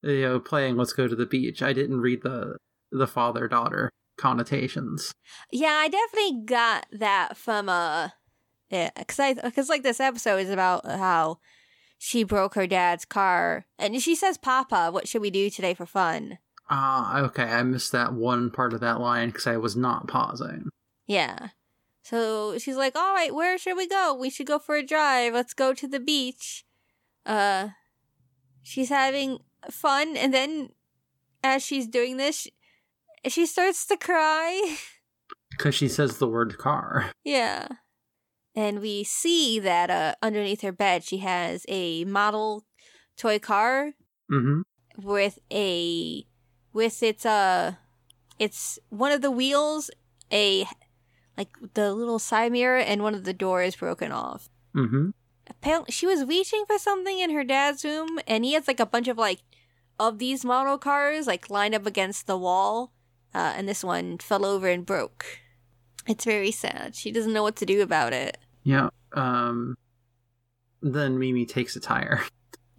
you 0.01 0.21
know, 0.21 0.39
playing. 0.39 0.77
Let's 0.77 0.93
go 0.93 1.07
to 1.07 1.15
the 1.15 1.27
beach. 1.27 1.61
I 1.61 1.73
didn't 1.73 2.01
read 2.01 2.23
the 2.23 2.57
the 2.91 3.05
father 3.05 3.47
daughter 3.47 3.91
connotations. 4.19 5.13
Yeah, 5.51 5.67
I 5.79 5.87
definitely 5.87 6.43
got 6.45 6.85
that 6.91 7.37
from 7.37 7.69
uh, 7.69 8.09
yeah, 8.69 8.89
cause 9.07 9.19
I 9.19 9.33
cause 9.33 9.69
like 9.69 9.83
this 9.83 9.99
episode 9.99 10.37
is 10.37 10.49
about 10.49 10.85
how 10.85 11.39
she 11.97 12.23
broke 12.23 12.55
her 12.55 12.67
dad's 12.67 13.05
car, 13.05 13.65
and 13.77 14.01
she 14.01 14.15
says, 14.15 14.37
"Papa, 14.37 14.89
what 14.91 15.07
should 15.07 15.21
we 15.21 15.31
do 15.31 15.49
today 15.49 15.73
for 15.73 15.85
fun?" 15.85 16.37
Ah, 16.69 17.17
uh, 17.17 17.25
okay. 17.25 17.43
I 17.43 17.63
missed 17.63 17.91
that 17.93 18.13
one 18.13 18.51
part 18.51 18.73
of 18.73 18.79
that 18.81 18.99
line 18.99 19.29
because 19.29 19.47
I 19.47 19.57
was 19.57 19.75
not 19.75 20.07
pausing. 20.07 20.69
Yeah. 21.07 21.49
So 22.03 22.57
she's 22.59 22.77
like, 22.77 22.95
"All 22.95 23.13
right, 23.13 23.33
where 23.33 23.57
should 23.57 23.77
we 23.77 23.87
go? 23.87 24.13
We 24.13 24.29
should 24.29 24.47
go 24.47 24.59
for 24.59 24.75
a 24.75 24.85
drive. 24.85 25.33
Let's 25.33 25.53
go 25.53 25.73
to 25.73 25.87
the 25.87 25.99
beach." 25.99 26.65
Uh, 27.25 27.69
she's 28.61 28.89
having 28.89 29.39
fun, 29.69 30.15
and 30.15 30.33
then 30.33 30.69
as 31.43 31.63
she's 31.63 31.87
doing 31.87 32.17
this, 32.17 32.47
she, 33.27 33.45
starts 33.45 33.85
to 33.87 33.97
cry 33.97 34.77
because 35.51 35.75
she 35.75 35.87
says 35.87 36.17
the 36.17 36.27
word 36.27 36.57
car. 36.57 37.11
Yeah, 37.23 37.67
and 38.55 38.81
we 38.81 39.03
see 39.03 39.59
that 39.59 39.89
uh, 39.89 40.15
underneath 40.21 40.61
her 40.61 40.71
bed 40.71 41.03
she 41.03 41.19
has 41.19 41.65
a 41.67 42.05
model 42.05 42.65
toy 43.17 43.39
car 43.39 43.93
mm-hmm. 44.31 44.61
with 45.01 45.39
a 45.51 46.25
with 46.71 47.03
its 47.03 47.25
uh 47.25 47.73
it's 48.37 48.79
one 48.89 49.11
of 49.11 49.21
the 49.21 49.31
wheels 49.31 49.91
a 50.31 50.65
like 51.37 51.55
the 51.73 51.93
little 51.93 52.19
side 52.19 52.51
mirror 52.51 52.77
and 52.77 53.01
one 53.01 53.15
of 53.15 53.23
the 53.23 53.33
doors 53.33 53.75
broken 53.75 54.11
off. 54.11 54.49
Mm-hmm. 54.75 55.11
Apparently, 55.49 55.91
she 55.91 56.05
was 56.05 56.25
reaching 56.25 56.65
for 56.67 56.77
something 56.77 57.19
in 57.19 57.31
her 57.31 57.43
dad's 57.43 57.83
room, 57.83 58.19
and 58.27 58.45
he 58.45 58.53
has 58.53 58.67
like 58.67 58.79
a 58.79 58.85
bunch 58.85 59.07
of 59.07 59.17
like 59.17 59.39
of 59.97 60.19
these 60.19 60.45
model 60.45 60.77
cars 60.77 61.27
like 61.27 61.49
lined 61.49 61.73
up 61.73 61.85
against 61.85 62.27
the 62.27 62.37
wall, 62.37 62.93
uh, 63.33 63.53
and 63.55 63.67
this 63.67 63.83
one 63.83 64.17
fell 64.17 64.45
over 64.45 64.67
and 64.67 64.85
broke. 64.85 65.25
It's 66.07 66.25
very 66.25 66.51
sad. 66.51 66.95
She 66.95 67.11
doesn't 67.11 67.33
know 67.33 67.43
what 67.43 67.55
to 67.57 67.65
do 67.65 67.81
about 67.81 68.13
it. 68.13 68.37
Yeah. 68.63 68.89
Um. 69.13 69.75
Then 70.81 71.19
Mimi 71.19 71.45
takes 71.45 71.75
a 71.75 71.79
tire. 71.79 72.21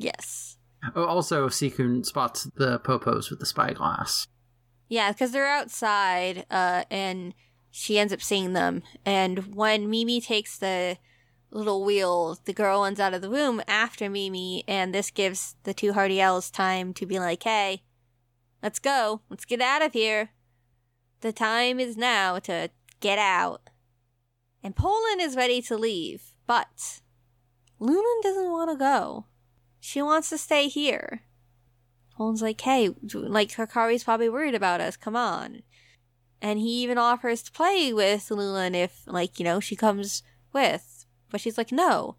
Yes. 0.03 0.57
Oh, 0.97 1.05
also, 1.05 1.49
Sikun 1.49 2.07
spots 2.07 2.45
the 2.55 2.79
popos 2.81 3.29
with 3.29 3.39
the 3.39 3.45
spyglass. 3.45 4.27
Yeah, 4.89 5.13
because 5.13 5.31
they're 5.31 5.47
outside, 5.47 6.47
uh, 6.51 6.85
and 6.91 7.35
she 7.71 7.99
ends 7.99 8.11
up 8.13 8.23
seeing 8.23 8.55
them. 8.55 8.83
And 9.05 9.55
when 9.55 9.91
Mimi 9.91 10.23
takes 10.23 10.59
the 10.59 10.97
little 11.51 11.85
wheel, 11.85 12.39
the 12.45 12.53
girl 12.53 12.81
runs 12.81 12.99
out 12.99 13.15
of 13.15 13.21
the 13.21 13.31
room 13.31 13.61
after 13.69 14.09
Mimi, 14.09 14.65
and 14.67 14.95
this 14.95 15.11
gives 15.11 15.55
the 15.65 15.75
two 15.75 15.93
Heartiels 15.93 16.51
time 16.51 16.95
to 16.95 17.07
be 17.07 17.19
like, 17.19 17.43
hey, 17.43 17.83
let's 18.63 18.79
go. 18.79 19.21
Let's 19.29 19.45
get 19.45 19.61
out 19.61 19.83
of 19.83 19.93
here. 19.93 20.31
The 21.21 21.33
time 21.33 21.79
is 21.79 21.97
now 21.97 22.39
to 22.41 22.71
get 23.01 23.19
out. 23.19 23.71
And 24.63 24.77
Poland 24.77 25.21
is 25.21 25.37
ready 25.37 25.63
to 25.63 25.77
leave, 25.77 26.35
but 26.47 27.01
Lulin 27.79 28.23
doesn't 28.23 28.51
want 28.51 28.71
to 28.71 28.77
go. 28.77 29.27
She 29.81 30.03
wants 30.03 30.29
to 30.31 30.39
stay 30.39 30.69
here. 30.69 31.23
Poland's 32.15 32.43
like, 32.43 32.61
hey, 32.61 32.91
like 33.13 33.51
Hikari's 33.53 34.05
probably 34.05 34.29
worried 34.29 34.55
about 34.55 34.81
us. 34.81 34.97
Come 34.97 35.17
on. 35.17 35.63
And 36.43 36.59
he 36.59 36.83
even 36.83 36.99
offers 36.99 37.43
to 37.43 37.53
play 37.53 37.93
with 37.93 38.29
Lulin 38.31 38.75
if, 38.75 39.03
like, 39.07 39.39
you 39.39 39.45
know, 39.45 39.61
she 39.61 39.77
comes 39.77 40.23
with. 40.53 41.07
But 41.31 41.41
she's 41.41 41.59
like, 41.59 41.71
no. 41.71 42.17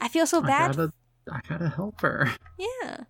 I 0.00 0.08
feel 0.08 0.26
so 0.26 0.42
bad. 0.42 0.72
I 0.72 0.74
gotta, 0.74 0.92
I 1.30 1.40
gotta 1.48 1.68
help 1.68 2.00
her. 2.00 2.30
Yeah. 2.58 3.04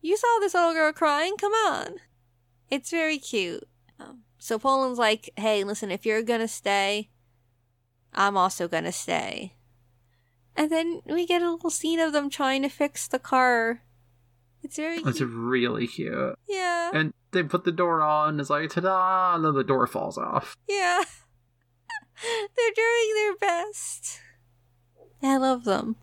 You 0.00 0.16
saw 0.16 0.38
this 0.40 0.54
little 0.54 0.72
girl 0.72 0.92
crying. 0.92 1.36
Come 1.38 1.52
on. 1.52 1.94
It's 2.70 2.90
very 2.90 3.18
cute. 3.18 3.66
Um, 4.00 4.23
so 4.38 4.58
Poland's 4.58 4.98
like, 4.98 5.30
hey, 5.36 5.64
listen, 5.64 5.90
if 5.90 6.04
you're 6.06 6.22
gonna 6.22 6.48
stay, 6.48 7.08
I'm 8.12 8.36
also 8.36 8.68
gonna 8.68 8.92
stay. 8.92 9.54
And 10.56 10.70
then 10.70 11.00
we 11.06 11.26
get 11.26 11.42
a 11.42 11.50
little 11.50 11.70
scene 11.70 11.98
of 12.00 12.12
them 12.12 12.30
trying 12.30 12.62
to 12.62 12.68
fix 12.68 13.08
the 13.08 13.18
car. 13.18 13.82
It's 14.62 14.76
very 14.76 14.98
It's 14.98 15.18
cute. 15.18 15.30
really 15.32 15.86
cute. 15.86 16.38
Yeah. 16.48 16.90
And 16.94 17.12
they 17.32 17.42
put 17.42 17.64
the 17.64 17.72
door 17.72 18.00
on, 18.02 18.38
it's 18.40 18.50
like, 18.50 18.70
ta 18.70 18.80
da! 18.80 19.34
And 19.34 19.44
then 19.44 19.54
the 19.54 19.64
door 19.64 19.86
falls 19.86 20.16
off. 20.16 20.56
Yeah. 20.68 21.02
They're 22.22 22.70
doing 22.74 23.14
their 23.16 23.36
best. 23.36 24.20
I 25.22 25.36
love 25.36 25.64
them. 25.64 25.96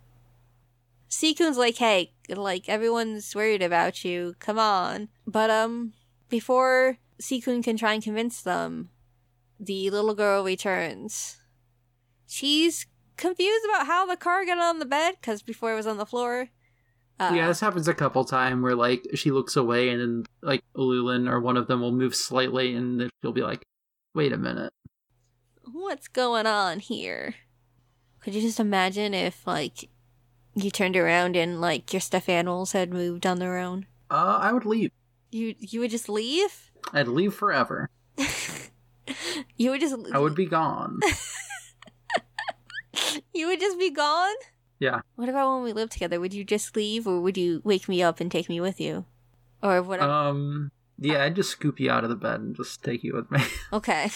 Sekun's 1.07 1.57
like, 1.57 1.77
hey, 1.77 2.11
like, 2.29 2.67
everyone's 2.69 3.33
worried 3.35 3.61
about 3.61 4.03
you. 4.05 4.35
Come 4.39 4.59
on. 4.59 5.09
But, 5.25 5.49
um, 5.49 5.93
before 6.29 6.97
Sekun 7.21 7.63
can 7.63 7.77
try 7.77 7.93
and 7.93 8.03
convince 8.03 8.41
them, 8.41 8.89
the 9.59 9.89
little 9.91 10.15
girl 10.15 10.43
returns. 10.43 11.37
She's 12.27 12.87
confused 13.15 13.65
about 13.65 13.85
how 13.85 14.05
the 14.05 14.17
car 14.17 14.45
got 14.45 14.57
on 14.57 14.79
the 14.79 14.85
bed, 14.85 15.15
because 15.21 15.43
before 15.43 15.71
it 15.73 15.75
was 15.75 15.87
on 15.87 15.97
the 15.97 16.05
floor. 16.05 16.49
Uh, 17.19 17.33
yeah, 17.35 17.47
this 17.47 17.59
happens 17.59 17.87
a 17.87 17.93
couple 17.93 18.25
times 18.25 18.63
where 18.63 18.75
like 18.75 19.05
she 19.13 19.29
looks 19.29 19.55
away 19.55 19.89
and 19.89 20.01
then 20.01 20.23
like 20.41 20.63
Lulin 20.75 21.29
or 21.29 21.39
one 21.39 21.55
of 21.55 21.67
them 21.67 21.79
will 21.79 21.91
move 21.91 22.15
slightly 22.15 22.73
and 22.73 22.99
then 22.99 23.09
she'll 23.21 23.31
be 23.31 23.43
like, 23.43 23.63
"Wait 24.15 24.33
a 24.33 24.37
minute." 24.37 24.73
What's 25.71 26.07
going 26.07 26.47
on 26.47 26.79
here? 26.79 27.35
Could 28.21 28.33
you 28.33 28.41
just 28.41 28.59
imagine 28.59 29.13
if 29.13 29.45
like 29.45 29.89
you 30.55 30.71
turned 30.71 30.97
around 30.97 31.35
and 31.35 31.61
like 31.61 31.93
your 31.93 31.99
stuffed 31.99 32.29
animals 32.29 32.71
had 32.71 32.91
moved 32.91 33.27
on 33.27 33.37
their 33.37 33.59
own? 33.59 33.85
Uh, 34.09 34.39
I 34.41 34.51
would 34.51 34.65
leave. 34.65 34.91
You 35.29 35.53
you 35.59 35.79
would 35.81 35.91
just 35.91 36.09
leave? 36.09 36.70
I'd 36.93 37.07
leave 37.07 37.33
forever. 37.33 37.89
you 39.57 39.71
would 39.71 39.81
just 39.81 39.95
I 40.13 40.19
would 40.19 40.35
be 40.35 40.45
gone. 40.45 40.99
you 43.33 43.47
would 43.47 43.59
just 43.59 43.79
be 43.79 43.89
gone? 43.89 44.35
Yeah. 44.79 45.01
What 45.15 45.29
about 45.29 45.53
when 45.53 45.63
we 45.63 45.73
live 45.73 45.89
together? 45.89 46.19
Would 46.19 46.33
you 46.33 46.43
just 46.43 46.75
leave 46.75 47.07
or 47.07 47.21
would 47.21 47.37
you 47.37 47.61
wake 47.63 47.87
me 47.87 48.01
up 48.01 48.19
and 48.19 48.31
take 48.31 48.49
me 48.49 48.59
with 48.59 48.81
you? 48.81 49.05
Or 49.61 49.81
whatever. 49.81 50.11
Um. 50.11 50.71
Yeah, 50.97 51.23
I'd 51.23 51.35
just 51.35 51.49
scoop 51.49 51.79
you 51.79 51.89
out 51.89 52.03
of 52.03 52.11
the 52.11 52.15
bed 52.15 52.41
and 52.41 52.55
just 52.55 52.83
take 52.83 53.03
you 53.03 53.15
with 53.15 53.31
me. 53.31 53.39
okay. 53.73 54.11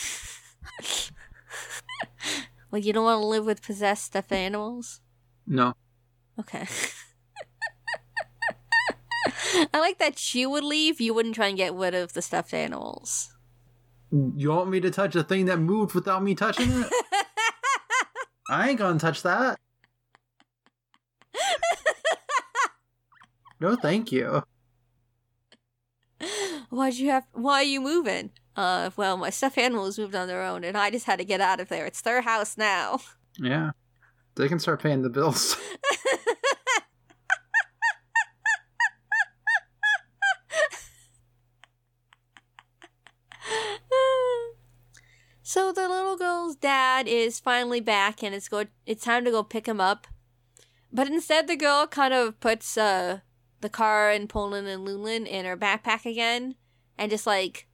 well, 2.69 2.81
you 2.81 2.93
don't 2.93 3.05
want 3.05 3.22
to 3.22 3.25
live 3.25 3.45
with 3.45 3.63
possessed 3.63 4.05
stuffed 4.05 4.31
animals? 4.31 5.01
no. 5.48 5.74
Okay. 6.39 6.67
I 9.74 9.79
like 9.79 10.00
that 10.00 10.17
she 10.17 10.45
would 10.45 10.63
leave, 10.63 11.00
you 11.00 11.13
wouldn't 11.13 11.35
try 11.35 11.47
and 11.47 11.57
get 11.57 11.74
rid 11.74 11.93
of 11.93 12.13
the 12.13 12.21
stuffed 12.21 12.53
animals. 12.53 13.33
You 14.12 14.50
want 14.50 14.69
me 14.69 14.79
to 14.81 14.91
touch 14.91 15.15
a 15.15 15.24
thing 15.24 15.45
that 15.45 15.57
moved 15.57 15.93
without 15.93 16.24
me 16.24 16.35
touching 16.35 16.69
it? 16.71 16.88
I 18.50 18.69
ain't 18.69 18.79
gonna 18.79 19.00
touch 19.00 19.24
that. 19.24 19.59
No, 23.59 23.75
thank 23.75 24.12
you. 24.12 24.43
Why'd 26.69 26.95
you 26.95 27.09
have 27.09 27.25
why 27.33 27.55
are 27.55 27.63
you 27.63 27.81
moving? 27.81 28.31
Uh 28.55 28.89
well 28.95 29.17
my 29.17 29.29
stuffed 29.29 29.57
animals 29.57 29.97
moved 29.97 30.15
on 30.15 30.27
their 30.27 30.43
own 30.43 30.63
and 30.63 30.77
I 30.77 30.89
just 30.89 31.05
had 31.05 31.19
to 31.19 31.25
get 31.25 31.41
out 31.41 31.59
of 31.59 31.69
there. 31.69 31.85
It's 31.85 32.01
their 32.01 32.21
house 32.21 32.57
now. 32.57 33.00
Yeah. 33.38 33.71
They 34.35 34.47
can 34.47 34.59
start 34.59 34.81
paying 34.81 35.01
the 35.01 35.09
bills. 35.09 35.57
so 45.55 45.71
the 45.71 45.88
little 45.88 46.17
girl's 46.17 46.57
dad 46.57 47.07
is 47.07 47.39
finally 47.39 47.79
back 47.79 48.21
and 48.21 48.35
it's 48.35 48.50
go 48.50 48.65
it's 48.85 49.05
time 49.05 49.24
to 49.24 49.31
go 49.31 49.41
pick 49.41 49.67
him 49.69 49.79
up. 49.79 50.05
But 50.91 51.07
instead 51.07 51.47
the 51.47 51.55
girl 51.55 51.88
kind 51.88 52.13
of 52.13 52.38
puts 52.41 52.77
uh 52.77 53.19
the 53.62 53.69
car 53.69 54.09
and 54.09 54.27
Poland 54.27 54.67
and 54.67 54.83
Lulin 54.85 55.25
in 55.25 55.45
her 55.45 55.55
backpack 55.55 56.05
again 56.05 56.55
and 56.97 57.09
just 57.09 57.25
like 57.25 57.67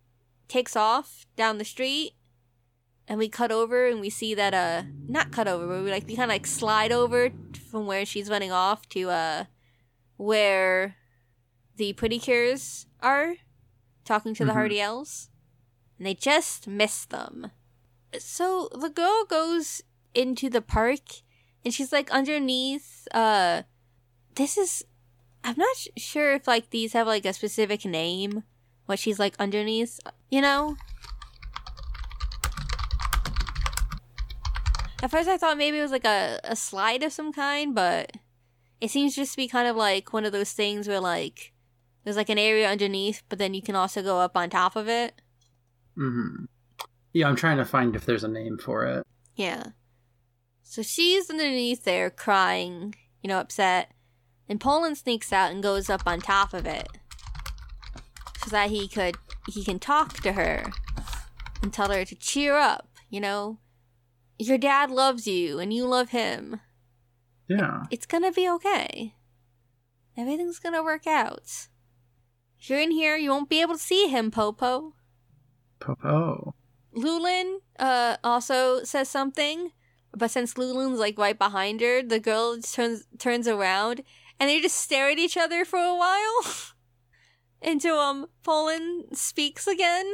takes 0.47 0.75
off 0.75 1.25
down 1.35 1.57
the 1.57 1.65
street 1.65 2.11
and 3.07 3.17
we 3.17 3.27
cut 3.27 3.51
over 3.51 3.88
and 3.88 4.00
we 4.00 4.11
see 4.11 4.35
that 4.35 4.53
uh 4.53 4.83
not 5.07 5.31
cut 5.31 5.47
over, 5.47 5.65
but 5.65 5.83
we 5.83 5.89
like 5.89 6.05
we 6.07 6.15
kind 6.15 6.29
of 6.29 6.35
like 6.35 6.45
slide 6.45 6.91
over 6.91 7.31
from 7.71 7.88
where 7.88 8.05
she's 8.05 8.29
running 8.29 8.51
off 8.51 8.88
to 8.89 9.09
uh 9.09 9.45
where 10.17 10.97
the 11.77 11.93
pretty 11.93 12.19
cures 12.19 12.85
are 13.00 13.38
talking 14.05 14.35
to 14.35 14.45
the 14.45 14.51
Mhm. 14.51 14.55
Heartiels, 14.55 15.31
and 15.97 16.05
they 16.05 16.13
just 16.13 16.67
miss 16.67 17.05
them. 17.05 17.50
So 18.19 18.69
the 18.73 18.89
girl 18.89 19.25
goes 19.25 19.81
into 20.13 20.49
the 20.49 20.61
park, 20.61 21.23
and 21.63 21.73
she's 21.73 21.91
like 21.91 22.11
underneath. 22.11 23.07
Uh, 23.13 23.63
this 24.35 24.57
is. 24.57 24.83
I'm 25.43 25.55
not 25.57 25.75
sh- 25.75 25.87
sure 25.97 26.33
if 26.33 26.47
like 26.47 26.69
these 26.69 26.93
have 26.93 27.07
like 27.07 27.25
a 27.25 27.33
specific 27.33 27.85
name. 27.85 28.43
What 28.85 28.99
she's 28.99 29.19
like 29.19 29.35
underneath, 29.39 29.99
you 30.29 30.41
know. 30.41 30.75
At 35.03 35.09
first, 35.09 35.27
I 35.27 35.37
thought 35.37 35.57
maybe 35.57 35.79
it 35.79 35.81
was 35.81 35.91
like 35.91 36.05
a, 36.05 36.39
a 36.43 36.55
slide 36.55 37.01
of 37.01 37.11
some 37.13 37.33
kind, 37.33 37.73
but 37.73 38.17
it 38.79 38.91
seems 38.91 39.15
just 39.15 39.31
to 39.31 39.37
be 39.37 39.47
kind 39.47 39.67
of 39.67 39.75
like 39.75 40.13
one 40.13 40.25
of 40.25 40.31
those 40.31 40.51
things 40.51 40.87
where 40.87 40.99
like 40.99 41.53
there's 42.03 42.17
like 42.17 42.29
an 42.29 42.37
area 42.37 42.69
underneath, 42.69 43.23
but 43.29 43.39
then 43.39 43.53
you 43.53 43.61
can 43.61 43.75
also 43.75 44.03
go 44.03 44.19
up 44.19 44.35
on 44.37 44.49
top 44.49 44.75
of 44.75 44.87
it. 44.87 45.21
hmm 45.95 46.45
Yeah, 47.13 47.27
I'm 47.27 47.35
trying 47.35 47.57
to 47.57 47.65
find 47.65 47.95
if 47.95 48.05
there's 48.05 48.23
a 48.23 48.27
name 48.27 48.57
for 48.57 48.85
it. 48.85 49.05
Yeah. 49.35 49.67
So 50.63 50.81
she's 50.81 51.29
underneath 51.29 51.83
there 51.83 52.09
crying, 52.09 52.95
you 53.21 53.27
know, 53.27 53.39
upset. 53.39 53.91
And 54.47 54.59
Poland 54.59 54.97
sneaks 54.97 55.33
out 55.33 55.51
and 55.51 55.63
goes 55.63 55.89
up 55.89 56.03
on 56.05 56.19
top 56.19 56.53
of 56.53 56.65
it. 56.65 56.87
So 58.43 58.49
that 58.51 58.69
he 58.69 58.87
could 58.87 59.15
he 59.49 59.63
can 59.63 59.79
talk 59.79 60.13
to 60.21 60.33
her 60.33 60.71
and 61.61 61.73
tell 61.73 61.91
her 61.91 62.05
to 62.05 62.15
cheer 62.15 62.55
up, 62.55 62.89
you 63.09 63.19
know. 63.19 63.59
Your 64.39 64.57
dad 64.57 64.89
loves 64.89 65.27
you 65.27 65.59
and 65.59 65.73
you 65.73 65.85
love 65.85 66.09
him. 66.09 66.59
Yeah. 67.47 67.83
It's 67.91 68.05
gonna 68.05 68.31
be 68.31 68.49
okay. 68.49 69.15
Everything's 70.17 70.59
gonna 70.59 70.83
work 70.83 71.05
out. 71.05 71.67
If 72.59 72.69
you're 72.69 72.79
in 72.79 72.91
here, 72.91 73.15
you 73.15 73.29
won't 73.29 73.49
be 73.49 73.61
able 73.61 73.73
to 73.73 73.79
see 73.79 74.07
him, 74.07 74.31
Popo. 74.31 74.93
Popo. 75.79 76.55
Lulin 76.93 77.60
uh 77.79 78.17
also 78.24 78.83
says 78.83 79.10
something, 79.10 79.71
but 80.15 80.31
since 80.31 80.57
Lulin's 80.57 81.00
like 81.00 81.17
right 81.17 81.38
behind 81.38 81.81
her, 81.81 82.01
the 82.01 82.19
girl 82.19 82.60
turns 82.62 83.05
turns 83.17 83.48
around 83.48 84.03
and 84.39 84.50
they 84.50 84.60
just 84.60 84.75
stare 84.75 85.10
at 85.10 85.19
each 85.19 85.38
other 85.38 85.63
for 85.65 85.79
a 85.79 85.95
while. 85.95 86.43
Until 87.62 88.00
um 88.00 88.27
Poland 88.43 89.17
speaks 89.17 89.67
again. 89.67 90.12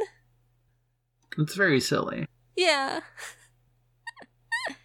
It's 1.36 1.54
very 1.54 1.80
silly. 1.80 2.26
Yeah. 2.56 3.00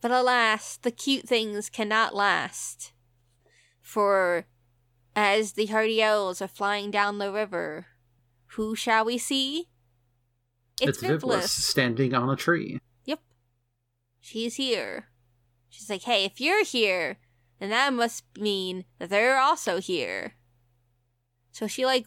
but 0.00 0.10
alas, 0.10 0.78
the 0.78 0.90
cute 0.90 1.28
things 1.28 1.68
cannot 1.68 2.14
last. 2.14 2.92
For 3.80 4.46
as 5.14 5.52
the 5.52 5.66
Heartiels 5.66 6.42
are 6.42 6.48
flying 6.48 6.90
down 6.90 7.18
the 7.18 7.32
river, 7.32 7.86
who 8.52 8.74
shall 8.74 9.04
we 9.04 9.18
see? 9.18 9.68
It's, 10.80 11.02
Viblis 11.02 11.48
standing 11.48 12.14
on 12.14 12.30
a 12.30 12.36
tree. 12.36 12.78
Yep. 13.04 13.20
She's 14.20 14.54
here. 14.56 15.08
She's 15.68 15.90
like, 15.90 16.02
hey, 16.02 16.24
if 16.24 16.40
you're 16.40 16.64
here, 16.64 17.18
then 17.58 17.70
that 17.70 17.92
must 17.92 18.24
mean 18.38 18.84
that 18.98 19.10
they're 19.10 19.38
also 19.38 19.80
here. 19.80 20.34
So 21.50 21.66
she, 21.66 21.84
like, 21.84 22.06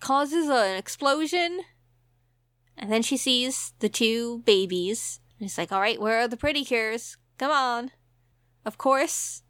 causes 0.00 0.48
an 0.48 0.76
explosion, 0.76 1.60
and 2.76 2.92
then 2.92 3.02
she 3.02 3.16
sees 3.16 3.72
the 3.78 3.88
two 3.88 4.42
babies. 4.44 5.20
And 5.38 5.48
she's 5.48 5.58
like, 5.58 5.72
alright, 5.72 6.00
where 6.00 6.20
are 6.20 6.28
the 6.28 6.36
pretty 6.36 6.64
cures? 6.64 7.16
Come 7.38 7.50
on. 7.50 7.90
Of 8.64 8.78
course, 8.78 9.42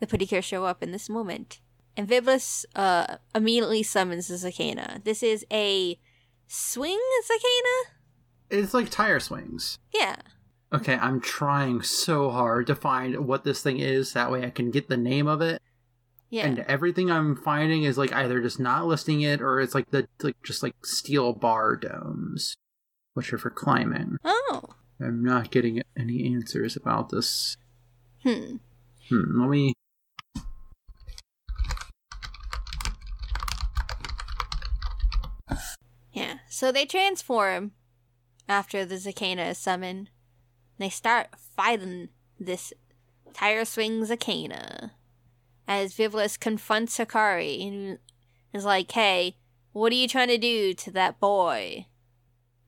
the 0.00 0.06
pretty 0.06 0.26
cures 0.26 0.44
show 0.44 0.64
up 0.64 0.82
in 0.82 0.92
this 0.92 1.08
moment. 1.08 1.60
And 1.96 2.08
Viblis 2.08 2.64
uh, 2.74 3.16
immediately 3.34 3.82
summons 3.82 4.28
the 4.28 4.34
Zakenna. 4.34 5.02
This 5.04 5.22
is 5.22 5.46
a 5.52 5.98
swing 6.46 7.00
Zakenna? 7.24 7.93
It's 8.54 8.74
like 8.74 8.90
tire 8.90 9.20
swings. 9.20 9.78
Yeah. 9.92 10.16
Okay, 10.72 10.94
I'm 10.94 11.20
trying 11.20 11.82
so 11.82 12.30
hard 12.30 12.66
to 12.68 12.74
find 12.74 13.26
what 13.26 13.44
this 13.44 13.62
thing 13.62 13.78
is. 13.78 14.12
That 14.12 14.30
way 14.30 14.44
I 14.44 14.50
can 14.50 14.70
get 14.70 14.88
the 14.88 14.96
name 14.96 15.26
of 15.26 15.40
it. 15.40 15.60
Yeah. 16.30 16.46
And 16.46 16.60
everything 16.60 17.10
I'm 17.10 17.36
finding 17.36 17.84
is 17.84 17.96
like 17.96 18.12
either 18.12 18.40
just 18.40 18.58
not 18.58 18.86
listing 18.86 19.20
it 19.20 19.40
or 19.40 19.60
it's 19.60 19.74
like 19.74 19.90
the 19.90 20.08
like 20.22 20.36
just 20.42 20.62
like 20.62 20.74
steel 20.84 21.32
bar 21.32 21.76
domes, 21.76 22.56
which 23.14 23.32
are 23.32 23.38
for 23.38 23.50
climbing. 23.50 24.16
Oh. 24.24 24.62
I'm 25.00 25.22
not 25.22 25.50
getting 25.50 25.82
any 25.96 26.32
answers 26.34 26.76
about 26.76 27.10
this. 27.10 27.56
Hmm. 28.22 28.56
Hmm, 29.08 29.40
let 29.40 29.50
me. 29.50 29.74
Yeah. 36.12 36.38
So 36.48 36.72
they 36.72 36.86
transform 36.86 37.72
after 38.48 38.84
the 38.84 38.96
Zakenna 38.96 39.50
is 39.50 39.58
summoned. 39.58 40.10
They 40.78 40.88
start 40.90 41.28
fighting 41.56 42.08
this 42.38 42.72
tire 43.32 43.64
swing 43.64 44.04
Zakenna. 44.04 44.90
As 45.66 45.94
Viblis 45.94 46.38
confronts 46.38 46.98
Hikari 46.98 47.66
and 47.66 47.98
is 48.52 48.64
like, 48.64 48.90
hey, 48.92 49.36
what 49.72 49.92
are 49.92 49.96
you 49.96 50.08
trying 50.08 50.28
to 50.28 50.38
do 50.38 50.74
to 50.74 50.90
that 50.92 51.18
boy? 51.20 51.86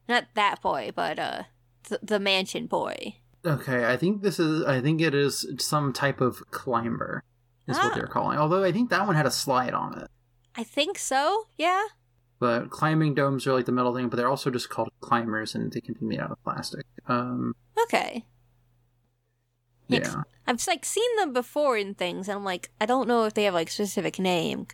Not 0.08 0.26
that 0.34 0.62
boy, 0.62 0.92
but 0.94 1.18
uh 1.18 1.42
th- 1.88 2.00
the 2.02 2.18
mansion 2.20 2.66
boy. 2.66 3.16
Okay, 3.44 3.84
I 3.86 3.96
think 3.96 4.22
this 4.22 4.40
is. 4.40 4.64
I 4.64 4.80
think 4.80 5.00
it 5.00 5.14
is 5.14 5.46
some 5.58 5.92
type 5.92 6.20
of 6.20 6.42
climber, 6.50 7.22
is 7.68 7.76
what 7.76 7.92
Ah. 7.92 7.94
they're 7.94 8.06
calling. 8.06 8.38
Although 8.38 8.64
I 8.64 8.72
think 8.72 8.90
that 8.90 9.06
one 9.06 9.14
had 9.14 9.26
a 9.26 9.30
slide 9.30 9.74
on 9.74 9.98
it. 9.98 10.08
I 10.56 10.64
think 10.64 10.98
so, 10.98 11.46
yeah? 11.58 11.82
But 12.38 12.70
climbing 12.70 13.14
domes 13.14 13.46
are 13.46 13.55
like 13.55 13.64
the 13.64 13.72
metal 13.72 13.94
thing, 13.94 14.09
but 14.09 14.16
they're 14.16 14.29
also 14.29 14.51
just 14.51 14.68
called 14.68 14.90
climbers, 15.01 15.55
and 15.55 15.72
they 15.72 15.81
can 15.81 15.94
be 15.94 16.05
made 16.07 16.20
out 16.20 16.31
of 16.31 16.42
plastic. 16.44 16.85
Um, 17.09 17.55
Okay. 17.85 18.25
Yeah. 19.88 20.22
I've 20.46 20.64
like 20.66 20.85
seen 20.85 21.16
them 21.16 21.33
before 21.33 21.77
in 21.77 21.94
things, 21.94 22.29
and 22.29 22.37
I'm 22.37 22.44
like, 22.44 22.70
I 22.81 22.87
don't 22.87 23.09
know 23.09 23.25
if 23.25 23.35
they 23.35 23.44
have 23.44 23.55
like 23.55 23.70
specific 23.70 24.18
name. 24.18 24.66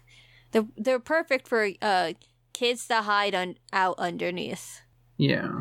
They're 0.53 0.67
they're 0.77 0.99
perfect 1.01 1.49
for 1.49 1.69
uh 1.81 2.13
kids 2.53 2.87
to 2.89 3.03
hide 3.03 3.35
un- 3.35 3.57
out 3.73 3.99
underneath. 3.99 4.81
Yeah. 5.17 5.61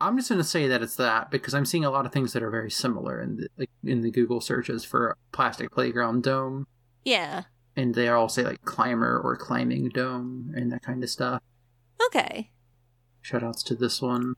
I'm 0.00 0.16
just 0.16 0.28
gonna 0.28 0.42
say 0.44 0.66
that 0.68 0.82
it's 0.82 0.96
that 0.96 1.30
because 1.30 1.54
I'm 1.54 1.64
seeing 1.64 1.84
a 1.84 1.90
lot 1.90 2.06
of 2.06 2.12
things 2.12 2.32
that 2.32 2.42
are 2.42 2.50
very 2.50 2.70
similar 2.70 3.20
in 3.20 3.36
the 3.36 3.48
like 3.58 3.70
in 3.84 4.00
the 4.02 4.10
Google 4.10 4.40
searches 4.40 4.84
for 4.84 5.16
plastic 5.32 5.70
playground 5.70 6.22
dome, 6.22 6.66
Yeah. 7.04 7.44
And 7.76 7.94
they 7.94 8.08
all 8.08 8.28
say 8.28 8.42
like 8.42 8.62
climber 8.64 9.18
or 9.18 9.36
climbing 9.36 9.88
dome 9.90 10.52
and 10.54 10.70
that 10.72 10.82
kind 10.82 11.02
of 11.02 11.08
stuff. 11.10 11.40
Okay. 12.06 12.50
Shoutouts 13.24 13.62
to 13.64 13.74
this 13.74 14.02
one 14.02 14.34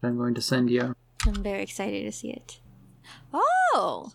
that 0.00 0.08
I'm 0.08 0.16
going 0.16 0.34
to 0.34 0.42
send 0.42 0.70
you. 0.70 0.94
I'm 1.26 1.42
very 1.42 1.62
excited 1.62 2.04
to 2.04 2.12
see 2.12 2.30
it. 2.30 2.60
Oh. 3.32 4.12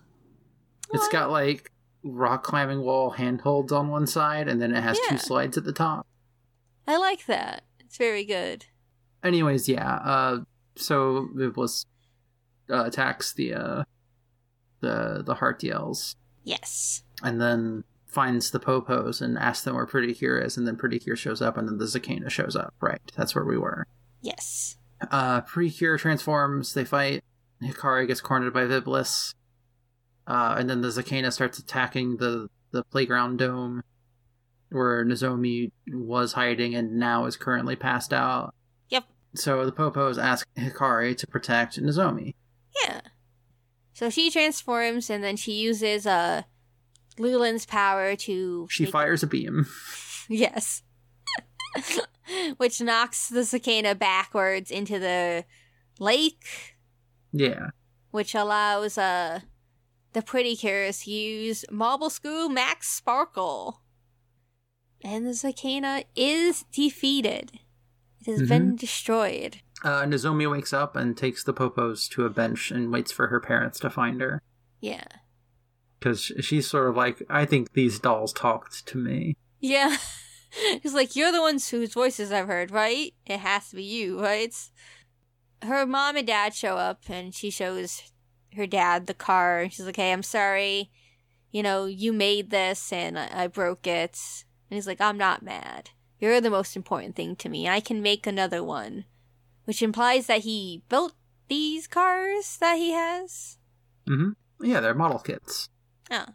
It's 0.93 1.01
Well, 1.03 1.11
got 1.11 1.31
like 1.31 1.71
rock 2.03 2.43
climbing 2.43 2.81
wall 2.81 3.09
handholds 3.11 3.71
on 3.73 3.89
one 3.89 4.07
side, 4.07 4.47
and 4.47 4.61
then 4.61 4.73
it 4.73 4.81
has 4.81 4.97
Yeah. 5.03 5.09
two 5.09 5.17
slides 5.17 5.57
at 5.57 5.65
the 5.65 5.73
top. 5.73 6.07
I 6.87 6.95
like 6.97 7.25
that. 7.25 7.63
It's 7.81 7.97
very 7.97 8.23
good. 8.23 8.65
Anyways, 9.23 9.67
yeah. 9.67 9.95
Uh, 9.95 10.39
so 10.75 11.27
Viblis 11.35 11.85
uh, 12.69 12.85
attacks 12.85 13.33
the 13.33 13.53
uh, 13.55 13.83
the 14.79 15.23
the 15.25 15.35
Heartiels. 15.35 16.15
Yes. 16.43 17.03
and 17.23 17.41
then 17.41 17.83
finds 18.17 18.49
the 18.49 18.59
popos 18.59 19.21
and 19.21 19.37
asks 19.37 19.63
them 19.63 19.75
where 19.75 19.85
Pretty 19.85 20.11
Cure 20.11 20.39
is, 20.39 20.57
and 20.57 20.65
then 20.65 20.75
Pretty 20.75 20.97
Cure 20.97 21.15
shows 21.15 21.39
up, 21.39 21.55
and 21.55 21.69
then 21.69 21.77
the 21.77 21.85
Zakenna 21.85 22.31
shows 22.31 22.55
up. 22.55 22.73
Right, 22.81 22.99
that's 23.15 23.35
where 23.35 23.45
we 23.45 23.59
were. 23.59 23.85
Yes. 24.23 24.75
Uh, 25.11 25.41
Pretty 25.41 25.69
Cure 25.69 25.99
transforms, 25.99 26.73
they 26.73 26.83
fight. 26.83 27.23
Hikari 27.61 28.07
gets 28.07 28.19
cornered 28.19 28.55
by 28.55 28.63
Viblis, 28.63 29.35
uh, 30.25 30.55
and 30.57 30.67
then 30.67 30.81
the 30.81 30.87
Zakenna 30.87 31.31
starts 31.31 31.59
attacking 31.59 32.17
the 32.17 32.49
the 32.71 32.83
playground 32.85 33.37
dome, 33.37 33.83
where 34.71 35.05
Nozomi 35.05 35.71
was 35.93 36.33
hiding 36.33 36.73
and 36.73 36.97
now 36.97 37.25
is 37.25 37.37
currently 37.37 37.75
passed 37.75 38.13
out. 38.13 38.55
Yep. 38.89 39.03
So 39.35 39.63
the 39.63 39.71
popos 39.71 40.17
ask 40.19 40.47
Hikari 40.57 41.15
to 41.17 41.27
protect 41.27 41.79
Nozomi. 41.79 42.33
Yeah. 42.83 43.01
So 43.93 44.09
she 44.09 44.31
transforms, 44.31 45.11
and 45.11 45.23
then 45.23 45.35
she 45.35 45.51
uses 45.51 46.07
uh 46.07 46.41
Lulin's 47.19 47.65
power 47.65 48.15
to 48.15 48.67
She 48.69 48.85
fires 48.85 49.23
a 49.23 49.27
beam. 49.27 49.67
Yes. 50.29 50.83
Which 52.57 52.81
knocks 52.81 53.29
the 53.29 53.39
Zakenna 53.41 53.97
backwards 53.97 54.69
into 54.71 54.99
the 54.99 55.45
lake, 55.99 56.75
Yeah. 57.31 57.69
which 58.11 58.35
allows 58.35 58.97
uh 58.97 59.39
the 60.13 60.21
pretty 60.21 60.55
cures 60.57 61.03
to 61.03 61.11
use 61.11 61.63
Marble 61.71 62.09
Screw 62.09 62.49
Max 62.49 62.89
Sparkle. 62.89 63.81
And 65.03 65.25
the 65.25 65.31
Zakenna 65.31 66.03
is 66.15 66.65
defeated. 66.73 67.59
It 68.25 68.31
has 68.39 68.49
been 68.49 68.75
destroyed. 68.75 69.61
Uh, 69.83 70.01
Nozomi 70.03 70.49
wakes 70.51 70.73
up 70.73 70.95
and 70.97 71.15
takes 71.15 71.43
the 71.45 71.53
popos 71.53 72.09
to 72.09 72.25
a 72.25 72.29
bench 72.29 72.71
and 72.71 72.91
waits 72.91 73.11
for 73.13 73.27
her 73.27 73.39
parents 73.39 73.79
to 73.79 73.89
find 73.89 74.19
her. 74.19 74.41
Yeah. 74.81 75.05
Because 75.99 76.31
she's 76.41 76.67
sort 76.67 76.89
of 76.89 76.95
like, 76.95 77.23
I 77.29 77.45
think 77.45 77.73
these 77.73 77.99
dolls 77.99 78.33
talked 78.33 78.85
to 78.87 78.97
me. 78.97 79.35
Yeah. 79.59 79.97
He's 80.81 80.93
like, 80.93 81.15
you're 81.15 81.31
the 81.31 81.41
ones 81.41 81.69
whose 81.69 81.93
voices 81.93 82.31
I've 82.31 82.47
heard, 82.47 82.71
right? 82.71 83.13
It 83.25 83.39
has 83.39 83.69
to 83.69 83.75
be 83.75 83.83
you, 83.83 84.21
right? 84.21 84.55
Her 85.61 85.85
mom 85.85 86.15
and 86.15 86.27
dad 86.27 86.53
show 86.53 86.77
up, 86.77 87.01
and 87.09 87.33
she 87.33 87.49
shows 87.49 88.01
her 88.55 88.65
dad 88.65 89.07
the 89.07 89.13
car. 89.13 89.61
And 89.61 89.73
she's 89.73 89.85
like, 89.85 89.97
hey, 89.97 90.11
I'm 90.11 90.23
sorry. 90.23 90.91
You 91.51 91.63
know, 91.63 91.85
you 91.85 92.13
made 92.13 92.49
this, 92.49 92.93
and 92.93 93.17
I, 93.19 93.29
I 93.33 93.47
broke 93.47 93.87
it. 93.87 94.19
And 94.69 94.75
he's 94.77 94.87
like, 94.87 95.01
I'm 95.01 95.17
not 95.17 95.43
mad. 95.43 95.89
You're 96.19 96.41
the 96.41 96.49
most 96.49 96.75
important 96.75 97.15
thing 97.15 97.35
to 97.37 97.49
me. 97.49 97.67
I 97.67 97.79
can 97.79 98.01
make 98.01 98.25
another 98.25 98.63
one. 98.63 99.05
Which 99.65 99.81
implies 99.81 100.27
that 100.27 100.41
he 100.41 100.83
built 100.89 101.13
these 101.49 101.87
cars 101.87 102.57
that 102.59 102.77
he 102.77 102.91
has. 102.91 103.57
Mm-hmm. 104.07 104.65
Yeah, 104.65 104.79
they're 104.79 104.93
model 104.93 105.19
kits. 105.19 105.69
Oh. 106.11 106.25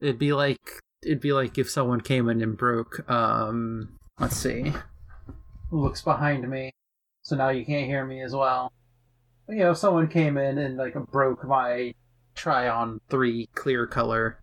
It'd 0.00 0.18
be 0.18 0.32
like 0.32 0.60
it'd 1.02 1.20
be 1.20 1.32
like 1.32 1.58
if 1.58 1.70
someone 1.70 2.00
came 2.00 2.28
in 2.28 2.42
and 2.42 2.56
broke. 2.56 3.08
Um, 3.10 3.98
let's 4.18 4.36
see. 4.36 4.72
Looks 5.70 6.02
behind 6.02 6.48
me, 6.48 6.72
so 7.22 7.36
now 7.36 7.50
you 7.50 7.64
can't 7.64 7.86
hear 7.86 8.04
me 8.04 8.22
as 8.22 8.34
well. 8.34 8.72
You 9.48 9.56
know, 9.56 9.70
if 9.72 9.78
someone 9.78 10.08
came 10.08 10.36
in 10.36 10.58
and 10.58 10.76
like 10.76 10.94
broke 11.10 11.46
my 11.46 11.94
Tryon 12.34 13.00
three 13.08 13.48
clear 13.54 13.86
color 13.86 14.40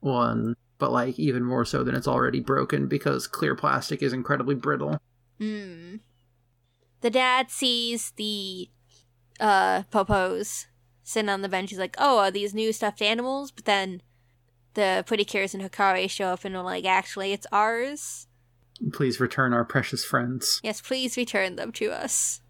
one, 0.00 0.56
but 0.78 0.92
like 0.92 1.18
even 1.18 1.44
more 1.44 1.64
so 1.64 1.82
than 1.82 1.94
it's 1.94 2.08
already 2.08 2.40
broken 2.40 2.86
because 2.86 3.26
clear 3.26 3.54
plastic 3.54 4.02
is 4.02 4.12
incredibly 4.12 4.54
brittle. 4.54 4.98
Hmm. 5.38 5.96
The 7.00 7.10
dad 7.10 7.50
sees 7.50 8.12
the 8.16 8.68
uh 9.40 9.82
popos 9.92 10.66
sitting 11.04 11.28
on 11.28 11.42
the 11.42 11.48
bench. 11.48 11.70
He's 11.70 11.78
like, 11.78 11.94
"Oh, 11.98 12.18
are 12.18 12.30
these 12.30 12.52
new 12.54 12.72
stuffed 12.72 13.02
animals?" 13.02 13.52
But 13.52 13.66
then 13.66 14.02
the 14.74 15.04
Pretty 15.06 15.24
Cures 15.24 15.54
and 15.54 15.62
Hikari 15.62 16.10
show 16.10 16.26
up 16.26 16.44
and 16.44 16.56
are 16.56 16.62
like, 16.64 16.84
"Actually, 16.84 17.32
it's 17.32 17.46
ours. 17.52 18.26
Please 18.92 19.20
return 19.20 19.52
our 19.52 19.64
precious 19.64 20.04
friends. 20.04 20.60
Yes, 20.64 20.80
please 20.80 21.16
return 21.16 21.54
them 21.54 21.70
to 21.72 21.92
us." 21.92 22.40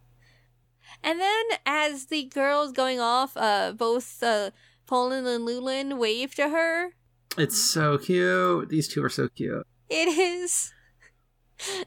And 1.02 1.20
then, 1.20 1.44
as 1.66 2.06
the 2.06 2.24
girl's 2.24 2.72
going 2.72 2.98
off, 2.98 3.36
uh, 3.36 3.72
both 3.76 4.22
uh, 4.22 4.50
Poland 4.86 5.26
and 5.26 5.44
Lulin 5.44 5.98
wave 5.98 6.34
to 6.36 6.48
her. 6.48 6.94
It's 7.36 7.60
so 7.60 7.98
cute. 7.98 8.68
These 8.68 8.88
two 8.88 9.02
are 9.04 9.10
so 9.10 9.28
cute. 9.28 9.66
It 9.90 10.08
is. 10.08 10.72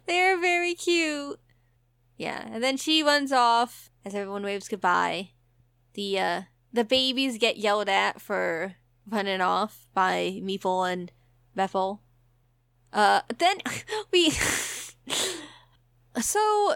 They're 0.06 0.40
very 0.40 0.76
cute. 0.76 1.40
Yeah, 2.18 2.48
and 2.52 2.64
then 2.64 2.78
she 2.78 3.04
runs 3.04 3.32
off 3.32 3.90
as 4.06 4.14
everyone 4.14 4.44
waves 4.44 4.68
goodbye. 4.68 5.30
The 5.94 6.20
uh 6.20 6.42
the 6.74 6.84
babies 6.84 7.38
get 7.38 7.58
yelled 7.58 7.90
at 7.90 8.22
for 8.22 8.76
running 9.10 9.42
off 9.42 9.88
by 9.94 10.40
Mepple 10.44 10.92
and 10.92 11.12
Bethel. 11.56 12.02
Uh 12.94 13.22
then 13.38 13.58
we 14.12 14.32
So 16.20 16.76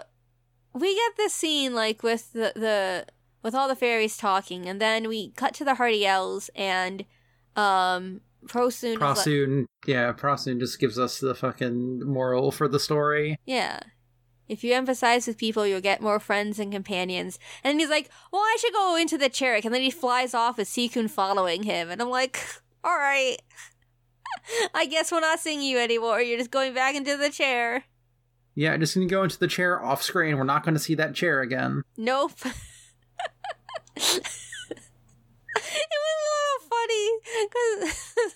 we 0.74 0.94
get 0.94 1.16
this 1.16 1.34
scene 1.34 1.74
like 1.74 2.02
with 2.02 2.32
the 2.32 2.52
the 2.54 3.06
with 3.42 3.54
all 3.54 3.68
the 3.68 3.76
fairies 3.76 4.16
talking 4.16 4.68
and 4.68 4.80
then 4.80 5.08
we 5.08 5.30
cut 5.32 5.52
to 5.54 5.64
the 5.64 5.74
Heartiels 5.74 6.48
and 6.54 7.04
um 7.56 8.20
Prosoon 8.46 8.94
is 8.94 9.00
like- 9.00 9.16
Prosoon, 9.16 9.66
yeah, 9.86 10.12
Prosoon 10.12 10.58
just 10.58 10.80
gives 10.80 10.98
us 10.98 11.20
the 11.20 11.34
fucking 11.34 12.04
moral 12.04 12.50
for 12.50 12.66
the 12.66 12.80
story. 12.80 13.36
Yeah. 13.46 13.78
If 14.48 14.64
you 14.64 14.74
emphasize 14.74 15.26
with 15.26 15.38
people, 15.38 15.66
you'll 15.66 15.80
get 15.80 16.02
more 16.02 16.20
friends 16.20 16.58
and 16.58 16.72
companions. 16.72 17.38
And 17.62 17.80
he's 17.80 17.88
like, 17.88 18.10
well, 18.32 18.42
I 18.42 18.56
should 18.60 18.72
go 18.72 18.96
into 18.96 19.16
the 19.16 19.28
chariot. 19.28 19.64
And 19.64 19.72
then 19.72 19.82
he 19.82 19.90
flies 19.90 20.34
off 20.34 20.58
with 20.58 20.68
Seikun 20.68 21.08
following 21.08 21.62
him. 21.62 21.90
And 21.90 22.02
I'm 22.02 22.10
like, 22.10 22.44
all 22.84 22.96
right. 22.96 23.38
I 24.74 24.86
guess 24.86 25.12
we're 25.12 25.20
not 25.20 25.40
seeing 25.40 25.62
you 25.62 25.78
anymore. 25.78 26.20
You're 26.20 26.38
just 26.38 26.50
going 26.50 26.74
back 26.74 26.94
into 26.94 27.16
the 27.16 27.30
chair. 27.30 27.84
Yeah, 28.54 28.76
just 28.76 28.94
gonna 28.94 29.06
go 29.06 29.22
into 29.22 29.38
the 29.38 29.46
chair 29.46 29.82
off 29.82 30.02
screen. 30.02 30.36
We're 30.36 30.44
not 30.44 30.64
gonna 30.64 30.78
see 30.78 30.94
that 30.96 31.14
chair 31.14 31.40
again. 31.40 31.82
Nope. 31.96 32.32
it 32.44 32.52
was 33.96 34.20
a 35.56 35.62
little 36.28 36.68
funny 36.68 37.18
because 37.48 38.34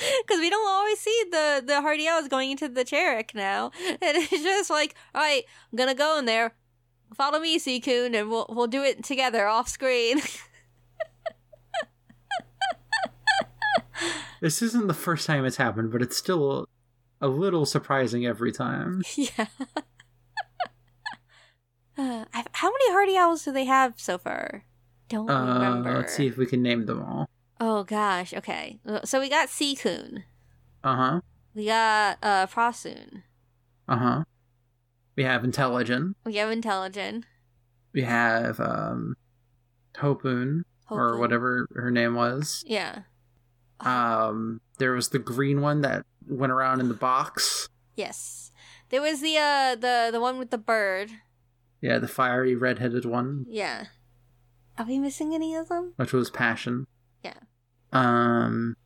because 0.26 0.40
we 0.40 0.50
don't 0.50 0.68
always 0.68 0.98
see 0.98 1.24
the 1.30 1.62
the 1.66 1.80
Hardy 1.80 2.06
Elves 2.06 2.28
going 2.28 2.50
into 2.50 2.68
the 2.68 2.84
Cherick 2.84 3.34
now, 3.34 3.70
and 3.88 3.98
it's 4.02 4.30
just 4.30 4.70
like, 4.70 4.94
all 5.14 5.20
right, 5.22 5.44
I'm 5.72 5.76
gonna 5.76 5.94
go 5.94 6.18
in 6.18 6.24
there. 6.26 6.54
Follow 7.16 7.40
me, 7.40 7.58
Seikun, 7.58 8.14
and 8.18 8.30
we'll 8.30 8.46
we'll 8.48 8.66
do 8.68 8.82
it 8.82 9.02
together 9.04 9.46
off 9.46 9.68
screen. 9.68 10.20
This 14.40 14.62
isn't 14.62 14.86
the 14.86 14.94
first 14.94 15.26
time 15.26 15.44
it's 15.44 15.58
happened, 15.58 15.92
but 15.92 16.00
it's 16.00 16.16
still 16.16 16.66
a 17.20 17.28
little 17.28 17.66
surprising 17.66 18.24
every 18.24 18.52
time. 18.52 19.02
yeah. 19.16 19.46
Uh, 21.98 22.24
how 22.52 22.68
many 22.70 22.90
Heartiels 22.92 23.44
do 23.44 23.52
they 23.52 23.66
have 23.66 24.00
so 24.00 24.16
far? 24.16 24.64
Don't 25.10 25.28
Uh, 25.28 25.52
remember. 25.52 25.98
let's 25.98 26.14
see 26.14 26.26
if 26.26 26.38
we 26.38 26.46
can 26.46 26.62
name 26.62 26.86
them 26.86 27.02
all. 27.02 27.28
Oh 27.60 27.84
gosh. 27.84 28.32
Okay. 28.34 28.80
So 29.04 29.20
we 29.20 29.28
got 29.28 29.48
Seikun. 29.48 30.22
Uh 30.82 30.96
huh. 30.96 31.20
We 31.54 31.66
got 31.66 32.18
uh 32.22 32.46
Prosoon. 32.46 33.22
Uh 33.88 33.96
huh. 33.96 34.24
We 35.16 35.24
have 35.24 35.44
Intelligent. 35.44 36.16
We 36.24 36.36
have 36.36 36.50
Intelligent. 36.50 37.26
We 37.92 38.02
have 38.02 38.58
um, 38.60 39.16
Hopun 39.96 40.62
or 40.88 41.18
whatever 41.18 41.66
her 41.74 41.90
name 41.90 42.14
was. 42.14 42.64
Yeah. 42.66 43.00
Um, 43.80 44.60
there 44.78 44.92
was 44.92 45.08
the 45.08 45.18
green 45.18 45.60
one 45.60 45.80
that 45.82 46.04
went 46.26 46.52
around 46.52 46.80
in 46.80 46.88
the 46.88 46.94
box. 46.94 47.68
Yes. 47.96 48.52
There 48.90 49.02
was 49.02 49.20
the 49.20 49.36
uh 49.36 49.74
the 49.76 50.08
the 50.12 50.20
one 50.20 50.38
with 50.38 50.50
the 50.50 50.58
bird. 50.58 51.10
Yeah, 51.82 51.98
the 51.98 52.08
fiery 52.08 52.54
red-headed 52.54 53.04
one, 53.06 53.46
Yeah. 53.48 53.86
Are 54.78 54.84
we 54.84 54.98
missing 54.98 55.34
any 55.34 55.54
of 55.54 55.68
them? 55.68 55.94
which 55.96 56.12
was 56.12 56.30
Passion. 56.30 56.86
Yeah. 57.24 57.34
Um, 57.92 58.76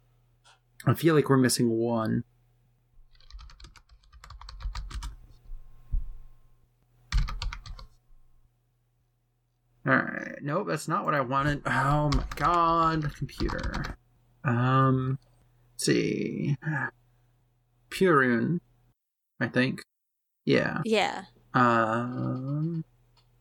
I 0.86 0.94
feel 0.94 1.14
like 1.14 1.28
we're 1.28 1.36
missing 1.36 1.70
one. 1.70 2.24
Alright. 9.86 10.38
Nope, 10.42 10.66
that's 10.68 10.88
not 10.88 11.04
what 11.04 11.14
I 11.14 11.20
wanted. 11.20 11.62
Oh 11.66 12.10
my 12.14 12.24
god, 12.36 13.14
computer. 13.16 13.96
Um, 14.44 15.18
let's 15.74 15.86
see. 15.86 16.56
Purun, 17.90 18.60
I 19.40 19.48
think. 19.48 19.82
Yeah. 20.44 20.80
Yeah. 20.84 21.24
Um, 21.52 22.84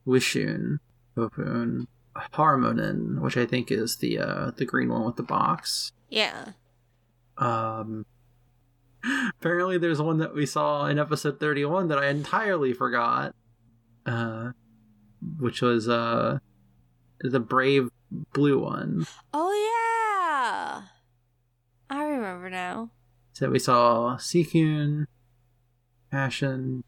Wishun, 0.05 0.79
Hopun, 1.17 1.87
Harmonin, 2.15 3.19
which 3.19 3.37
I 3.37 3.45
think 3.45 3.71
is 3.71 3.97
the 3.97 4.19
uh 4.19 4.51
the 4.55 4.65
green 4.65 4.89
one 4.89 5.05
with 5.05 5.15
the 5.15 5.23
box. 5.23 5.91
Yeah. 6.09 6.49
Um, 7.37 8.05
apparently 9.39 9.77
there's 9.77 10.01
one 10.01 10.19
that 10.19 10.35
we 10.35 10.45
saw 10.45 10.85
in 10.85 10.99
episode 10.99 11.39
31 11.39 11.87
that 11.87 11.97
I 11.97 12.07
entirely 12.07 12.73
forgot. 12.73 13.35
Uh, 14.05 14.51
which 15.39 15.61
was 15.61 15.87
uh 15.87 16.39
the 17.21 17.39
brave 17.39 17.89
blue 18.33 18.59
one. 18.59 19.05
Oh 19.33 19.51
yeah. 19.51 20.83
I 21.89 22.03
remember 22.03 22.49
now. 22.49 22.89
So 23.33 23.49
we 23.49 23.59
saw 23.59 24.17
Seikun, 24.17 25.05
Passion, 26.11 26.83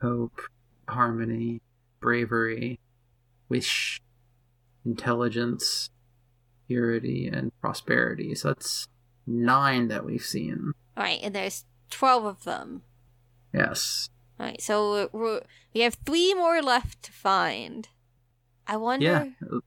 Hope, 0.00 0.40
Harmony, 0.88 1.60
Bravery, 2.00 2.78
Wish, 3.48 4.00
Intelligence, 4.86 5.90
Purity, 6.68 7.26
and 7.26 7.52
Prosperity. 7.60 8.34
So 8.34 8.48
that's 8.48 8.86
nine 9.26 9.88
that 9.88 10.04
we've 10.04 10.22
seen. 10.24 10.72
All 10.96 11.02
right, 11.02 11.18
and 11.22 11.34
there's 11.34 11.64
twelve 11.90 12.24
of 12.24 12.44
them. 12.44 12.82
Yes. 13.52 14.08
All 14.38 14.46
right, 14.46 14.60
so 14.60 15.08
we're, 15.12 15.40
we 15.74 15.80
have 15.80 15.96
three 16.06 16.32
more 16.34 16.62
left 16.62 17.02
to 17.04 17.12
find. 17.12 17.88
I 18.66 18.76
wonder. 18.76 19.04
Yeah. 19.40 19.58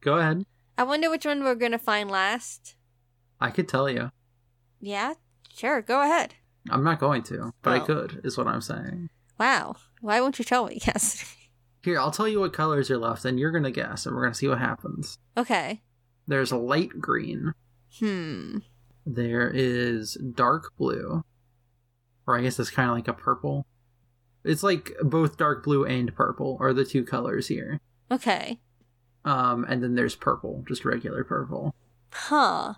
Go 0.00 0.18
ahead. 0.18 0.44
I 0.78 0.82
wonder 0.84 1.10
which 1.10 1.24
one 1.24 1.42
we're 1.42 1.54
gonna 1.54 1.78
find 1.78 2.10
last. 2.10 2.74
I 3.40 3.50
could 3.50 3.68
tell 3.68 3.88
you. 3.88 4.10
Yeah, 4.80 5.14
sure. 5.54 5.80
Go 5.82 6.02
ahead. 6.02 6.34
I'm 6.70 6.84
not 6.84 7.00
going 7.00 7.22
to, 7.24 7.52
but 7.62 7.72
I 7.72 7.78
Oh. 7.80 7.84
could, 7.84 8.20
is 8.24 8.36
what 8.36 8.46
I'm 8.46 8.60
saying. 8.60 9.08
Wow. 9.38 9.76
Why 10.00 10.20
won't 10.20 10.38
you 10.38 10.44
tell 10.44 10.66
me? 10.66 10.80
Yes. 10.86 11.34
Here, 11.86 12.00
I'll 12.00 12.10
tell 12.10 12.26
you 12.26 12.40
what 12.40 12.52
colors 12.52 12.90
are 12.90 12.98
left, 12.98 13.24
and 13.24 13.38
you're 13.38 13.52
to 13.62 13.70
guess, 13.70 14.06
and 14.06 14.16
we're 14.16 14.22
to 14.32 14.38
see 14.38 14.48
what 14.48 14.58
happens. 14.58 15.20
okay. 15.36 15.82
There's 16.26 16.50
a 16.50 16.56
light 16.56 17.00
green. 17.00 17.54
Hmm. 18.00 18.58
There 19.06 19.48
is 19.48 20.14
dark 20.14 20.72
blue. 20.76 21.22
Or 22.26 22.36
I 22.36 22.42
guess 22.42 22.58
it's 22.58 22.70
kind 22.70 22.90
of 22.90 22.96
like 22.96 23.06
a 23.06 23.12
purple. 23.12 23.66
It's 24.42 24.64
like 24.64 24.94
both 25.00 25.36
dark 25.36 25.62
blue 25.62 25.84
and 25.84 26.12
purple 26.12 26.56
are 26.58 26.72
the 26.72 26.84
two 26.84 27.04
colors 27.04 27.46
here. 27.46 27.80
Okay. 28.10 28.58
Um, 29.24 29.64
and 29.68 29.80
then 29.80 29.94
there's 29.94 30.16
purple, 30.16 30.64
just 30.66 30.84
regular 30.84 31.22
purple. 31.22 31.72
Huh. 32.12 32.74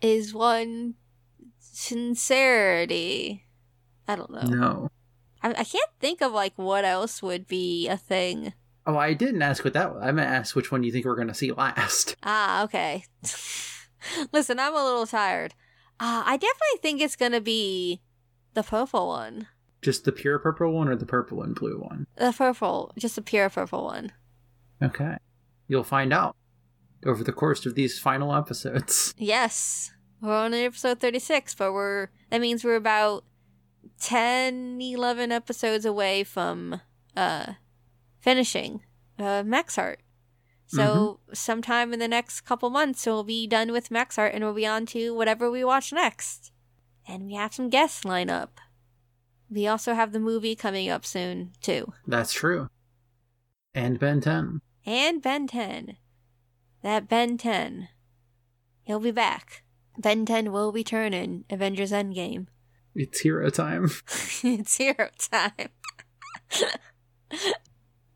Is 0.00 0.34
one 0.34 0.94
sincerity? 1.60 3.46
I 4.08 4.16
don't 4.16 4.32
know. 4.32 4.42
No. 4.42 4.90
I, 5.46 5.60
I 5.60 5.64
can't 5.64 5.90
think 6.00 6.20
of 6.20 6.32
like 6.32 6.54
what 6.56 6.84
else 6.84 7.22
would 7.22 7.46
be 7.46 7.88
a 7.88 7.96
thing. 7.96 8.52
Oh, 8.86 8.96
I 8.96 9.14
didn't 9.14 9.42
ask 9.42 9.64
what 9.64 9.74
that 9.74 9.94
was. 9.94 10.02
I 10.02 10.12
meant 10.12 10.28
to 10.28 10.34
ask 10.34 10.54
which 10.54 10.70
one 10.70 10.82
you 10.82 10.92
think 10.92 11.04
we're 11.04 11.16
going 11.16 11.28
to 11.28 11.34
see 11.34 11.52
last. 11.56 12.16
Ah, 12.22 12.64
okay. 12.64 13.04
Listen, 14.32 14.60
I'm 14.60 14.74
a 14.74 14.84
little 14.84 15.06
tired. 15.06 15.54
Uh, 15.98 16.22
I 16.26 16.36
definitely 16.36 16.78
think 16.82 17.00
it's 17.00 17.16
gonna 17.16 17.40
be 17.40 18.02
the 18.52 18.62
purple 18.62 19.08
one. 19.08 19.48
Just 19.80 20.04
the 20.04 20.12
pure 20.12 20.38
purple 20.38 20.72
one 20.72 20.88
or 20.88 20.96
the 20.96 21.06
purple 21.06 21.42
and 21.42 21.54
blue 21.54 21.78
one? 21.80 22.06
The 22.16 22.32
purple, 22.32 22.92
just 22.98 23.16
the 23.16 23.22
pure 23.22 23.48
purple 23.48 23.84
one. 23.84 24.12
Okay. 24.82 25.16
You'll 25.68 25.84
find 25.84 26.12
out 26.12 26.36
over 27.04 27.24
the 27.24 27.32
course 27.32 27.64
of 27.64 27.74
these 27.74 27.98
final 27.98 28.34
episodes. 28.34 29.14
Yes. 29.18 29.92
We're 30.20 30.34
on 30.34 30.54
episode 30.54 30.98
36, 31.00 31.54
but 31.54 31.72
we're 31.72 32.08
that 32.30 32.40
means 32.40 32.62
we're 32.64 32.76
about 32.76 33.24
10 34.00 34.80
11 34.80 35.32
episodes 35.32 35.84
away 35.84 36.24
from 36.24 36.80
uh 37.16 37.54
finishing 38.20 38.82
uh 39.18 39.42
Max 39.44 39.76
Heart. 39.76 40.00
So 40.68 41.20
sometime 41.32 41.92
in 41.92 42.00
the 42.00 42.08
next 42.08 42.40
couple 42.40 42.70
months 42.70 43.06
we'll 43.06 43.22
be 43.22 43.46
done 43.46 43.70
with 43.70 43.90
Max 43.90 44.16
Heart 44.16 44.34
and 44.34 44.42
we'll 44.42 44.52
be 44.52 44.66
on 44.66 44.84
to 44.86 45.14
whatever 45.14 45.50
we 45.50 45.62
watch 45.62 45.92
next. 45.92 46.50
And 47.06 47.26
we 47.26 47.34
have 47.34 47.54
some 47.54 47.70
guests 47.70 48.04
line 48.04 48.28
up. 48.28 48.60
We 49.48 49.68
also 49.68 49.94
have 49.94 50.12
the 50.12 50.18
movie 50.18 50.56
coming 50.56 50.88
up 50.88 51.06
soon 51.06 51.52
too. 51.60 51.92
That's 52.06 52.32
true. 52.32 52.68
And 53.74 53.98
Ben 54.00 54.20
10. 54.20 54.60
And 54.84 55.22
Ben 55.22 55.46
10. 55.46 55.96
That 56.82 57.08
Ben 57.08 57.38
10. 57.38 57.88
He'll 58.82 59.00
be 59.00 59.12
back. 59.12 59.62
Ben 59.98 60.26
10 60.26 60.50
will 60.50 60.72
return 60.72 61.14
in 61.14 61.44
Avengers 61.48 61.92
Endgame. 61.92 62.46
It's 62.96 63.20
hero 63.20 63.50
time. 63.50 63.90
it's 64.42 64.76
hero 64.76 65.10
time. 65.30 65.68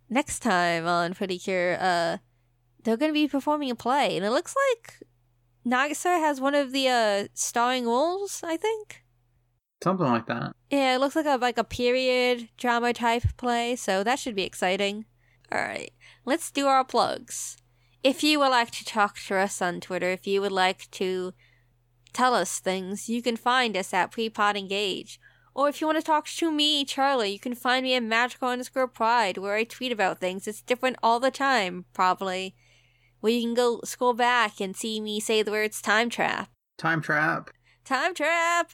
Next 0.09 0.41
time 0.41 0.87
on 0.87 1.13
Pretty 1.13 1.39
Cure, 1.39 1.77
uh, 1.79 2.17
they're 2.83 2.97
going 2.97 3.11
to 3.11 3.15
be 3.15 3.29
performing 3.29 3.71
a 3.71 3.75
play, 3.75 4.17
and 4.17 4.25
it 4.25 4.31
looks 4.31 4.55
like 4.57 5.03
Nagisa 5.67 6.19
has 6.19 6.41
one 6.41 6.55
of 6.55 6.73
the 6.73 6.89
uh, 6.89 7.29
starring 7.35 7.87
roles. 7.87 8.43
I 8.43 8.57
think. 8.57 9.05
Something 9.85 10.07
like 10.07 10.27
that. 10.27 10.57
Yeah, 10.71 10.95
it 10.95 10.99
looks 10.99 11.15
like 11.15 11.27
a 11.27 11.37
like 11.37 11.59
a 11.59 11.65
period 11.65 12.49
drama 12.57 12.95
type 12.95 13.37
play, 13.37 13.77
so 13.77 14.03
that 14.03 14.19
should 14.19 14.35
be 14.35 14.45
exciting. 14.45 15.05
All 15.53 15.61
right, 15.61 15.93
let's 16.25 16.51
do 16.51 16.67
our 16.67 16.85
plugs. 16.85 17.59
If 18.03 18.25
you 18.25 18.39
would 18.39 18.49
like 18.49 18.71
to 18.71 18.85
talk 18.85 19.19
to 19.27 19.37
us 19.37 19.61
on 19.61 19.81
Twitter, 19.81 20.11
if 20.11 20.27
you 20.27 20.41
would 20.41 20.53
like 20.53 20.91
to 20.93 21.35
tell 22.13 22.35
us 22.35 22.59
things, 22.59 23.09
you 23.09 23.23
can 23.23 23.37
find 23.37 23.77
us 23.77 23.93
at 23.95 24.13
Prepod 24.13 24.57
Engage. 24.57 25.21
Or 25.55 25.69
if 25.69 25.81
you 25.81 25.87
want 25.87 25.99
to 25.99 26.05
talk 26.05 26.27
to 26.29 26.53
me, 26.53 26.85
Charlie, 26.85 27.33
you 27.33 27.39
can 27.39 27.55
find 27.55 27.83
me 27.85 27.95
at 27.95 28.03
magical 28.03 28.49
underscore 28.49 28.89
pride, 28.89 29.37
where 29.37 29.55
I 29.55 29.65
tweet 29.65 29.93
about 29.93 30.21
things. 30.21 30.47
It's 30.47 30.63
different 30.63 30.97
all 31.03 31.19
the 31.19 31.31
time, 31.31 31.87
probably. 31.93 32.55
Where 33.21 33.33
you 33.33 33.43
can 33.43 33.55
go 33.55 33.81
scroll 33.85 34.15
back 34.15 34.61
and 34.61 34.77
see 34.77 35.01
me 35.01 35.21
say 35.21 35.43
the 35.43 35.51
words 35.51 35.83
time 35.83 36.09
trap. 36.09 36.49
Time 36.79 37.03
trap. 37.03 37.51
Time 37.85 38.15
trap! 38.15 38.73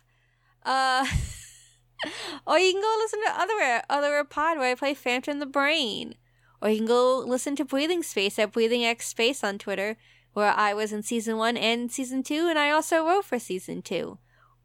Uh. 0.64 1.06
or 2.46 2.58
you 2.58 2.72
can 2.72 2.82
go 2.82 2.96
listen 2.98 3.20
to 3.24 3.40
other 3.40 3.82
other 3.88 4.24
pod 4.24 4.58
where 4.58 4.70
I 4.70 4.74
play 4.74 4.94
Phantom 4.94 5.38
the 5.38 5.46
Brain. 5.46 6.14
Or 6.60 6.68
you 6.68 6.76
can 6.78 6.86
go 6.86 7.18
listen 7.18 7.56
to 7.56 7.64
Breathing 7.64 8.02
Space 8.02 8.38
at 8.38 8.52
Breathing 8.52 8.84
X 8.84 9.08
Space 9.08 9.42
on 9.42 9.58
Twitter, 9.58 9.96
where 10.36 10.52
I 10.52 10.74
was 10.74 10.92
in 10.92 11.02
season 11.02 11.38
one 11.38 11.56
and 11.56 11.90
season 11.90 12.22
two, 12.22 12.46
and 12.46 12.58
I 12.58 12.70
also 12.70 13.06
wrote 13.06 13.24
for 13.24 13.38
season 13.38 13.80
two. 13.80 14.18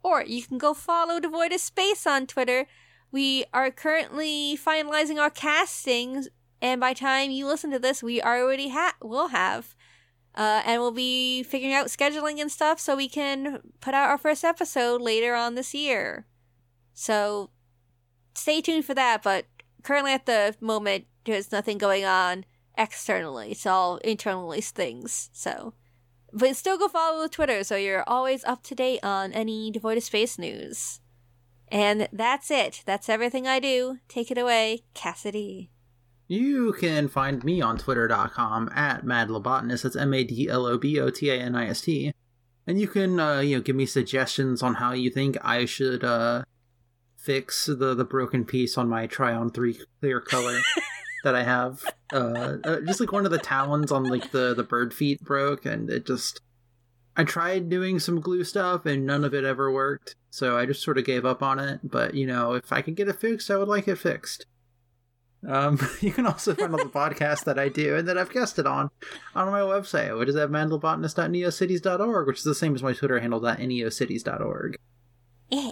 Or 0.04 0.22
you 0.22 0.44
can 0.44 0.58
go 0.58 0.74
follow 0.74 1.18
Devoid 1.18 1.54
of 1.54 1.62
Space 1.62 2.06
on 2.06 2.28
Twitter. 2.28 2.68
We 3.10 3.46
are 3.54 3.72
currently 3.72 4.58
finalizing 4.58 5.18
our 5.18 5.30
castings, 5.30 6.28
and 6.62 6.82
by 6.82 6.92
time 6.94 7.32
you 7.32 7.48
listen 7.48 7.72
to 7.72 7.80
this, 7.80 8.04
we 8.04 8.22
already 8.22 8.68
ha- 8.68 8.98
will 9.02 9.30
have. 9.30 9.74
Uh, 10.36 10.62
and 10.66 10.82
we'll 10.82 10.92
be 10.92 11.42
figuring 11.42 11.74
out 11.74 11.88
scheduling 11.88 12.42
and 12.42 12.52
stuff 12.52 12.78
so 12.78 12.98
we 12.98 13.08
can 13.08 13.62
put 13.80 13.94
out 13.94 14.10
our 14.10 14.18
first 14.18 14.44
episode 14.44 15.00
later 15.00 15.36
on 15.36 15.56
this 15.56 15.74
year. 15.74 16.26
So 16.94 17.50
stay 18.36 18.60
tuned 18.60 18.84
for 18.84 18.94
that, 18.96 19.24
but 19.24 19.46
currently 19.84 20.12
at 20.12 20.26
the 20.26 20.54
moment, 20.60 21.06
there's 21.24 21.54
nothing 21.54 21.78
going 21.78 22.04
on 22.04 22.44
externally. 22.78 23.52
It's 23.52 23.66
all 23.66 23.98
internally 23.98 24.62
things, 24.62 25.30
so. 25.34 25.74
But 26.34 26.56
still 26.56 26.78
go 26.78 26.88
follow 26.88 27.22
the 27.22 27.30
Twitter 27.30 27.64
so 27.64 27.76
you're 27.76 28.04
always 28.08 28.44
up 28.46 28.64
to 28.64 28.76
date 28.76 29.02
on 29.04 29.34
any 29.34 29.72
Devoid 29.72 29.98
of 29.98 30.04
Space 30.04 30.38
news. 30.38 31.02
And 31.68 32.08
that's 32.12 32.52
it. 32.52 32.84
That's 32.86 33.10
everything 33.10 33.48
I 33.48 33.60
do. 33.60 33.98
Take 34.08 34.32
it 34.32 34.38
away, 34.38 34.84
Cassidy. 34.94 35.72
You 36.28 36.74
can 36.74 37.10
find 37.10 37.44
me 37.44 37.62
on 37.62 37.78
twitter.com 37.78 38.70
at 38.74 39.04
madlobotanist. 39.04 39.84
That's 39.84 39.96
M 39.96 40.14
A 40.14 40.24
D 40.24 40.48
L 40.48 40.66
O 40.66 40.78
B 40.78 41.00
O 41.00 41.10
T 41.10 41.30
A 41.30 41.36
N 41.36 41.56
I 41.56 41.68
S 41.68 41.82
T. 41.82 42.14
And 42.66 42.80
you 42.80 42.88
can, 42.88 43.20
uh, 43.20 43.40
you 43.40 43.58
know, 43.58 43.62
give 43.62 43.76
me 43.76 43.86
suggestions 43.86 44.62
on 44.62 44.76
how 44.76 44.94
you 44.94 45.10
think 45.10 45.38
I 45.42 45.66
should, 45.66 46.04
uh, 46.04 46.44
fix 47.18 47.66
the, 47.66 47.94
the 47.94 48.06
broken 48.06 48.46
piece 48.46 48.78
on 48.78 48.90
my 48.90 49.08
Tryon 49.08 49.52
3 49.52 49.78
clear 50.00 50.22
color 50.22 50.60
that 51.24 51.36
I 51.36 51.44
have. 51.44 51.84
Uh, 52.14 52.58
uh, 52.64 52.82
just 52.82 53.00
like 53.00 53.12
one 53.12 53.26
of 53.26 53.32
the 53.32 53.38
talons 53.38 53.92
on, 53.92 54.04
like, 54.04 54.32
the, 54.32 54.54
the 54.54 54.64
bird 54.64 54.94
feet 54.94 55.22
broke, 55.22 55.66
and 55.66 55.90
it 55.90 56.06
just. 56.06 56.42
I 57.16 57.26
tried 57.26 57.70
doing 57.70 58.00
some 58.00 58.22
glue 58.22 58.44
stuff, 58.44 58.86
and 58.86 59.06
none 59.06 59.26
of 59.26 59.34
it 59.34 59.44
ever 59.44 59.70
worked. 59.72 60.16
So 60.30 60.58
I 60.58 60.66
just 60.66 60.82
sort 60.82 60.98
of 60.98 61.04
gave 61.04 61.26
up 61.26 61.44
on 61.44 61.60
it. 61.60 61.82
But, 61.84 62.14
you 62.14 62.26
know, 62.26 62.54
if 62.54 62.72
I 62.72 62.82
could 62.82 62.96
get 62.96 63.10
it 63.10 63.20
fixed, 63.20 63.52
I 63.52 63.58
would 63.58 63.68
like 63.68 63.88
it 63.90 63.98
fixed. 63.98 64.46
Um, 65.48 65.80
you 66.02 66.12
can 66.12 66.26
also 66.26 66.54
find 66.54 66.72
all 66.72 66.78
the 66.78 66.86
podcasts 66.86 67.44
that 67.46 67.60
I 67.60 67.70
do 67.70 67.96
and 67.96 68.08
that 68.08 68.18
I've 68.18 68.32
guested 68.32 68.66
on 68.66 68.92
on 69.36 69.52
my 69.52 69.62
website, 69.62 70.18
which 70.18 70.30
is 70.30 70.36
at 70.36 70.50
madlobotanist.neocities.org, 70.50 72.28
which 72.28 72.38
is 72.38 72.44
the 72.44 72.56
same 72.56 72.76
as 72.76 72.84
my 72.84 72.94
Twitter 72.94 73.20
handle, 73.20 73.42
neocities.org. 73.42 74.78
Yeah. 75.50 75.72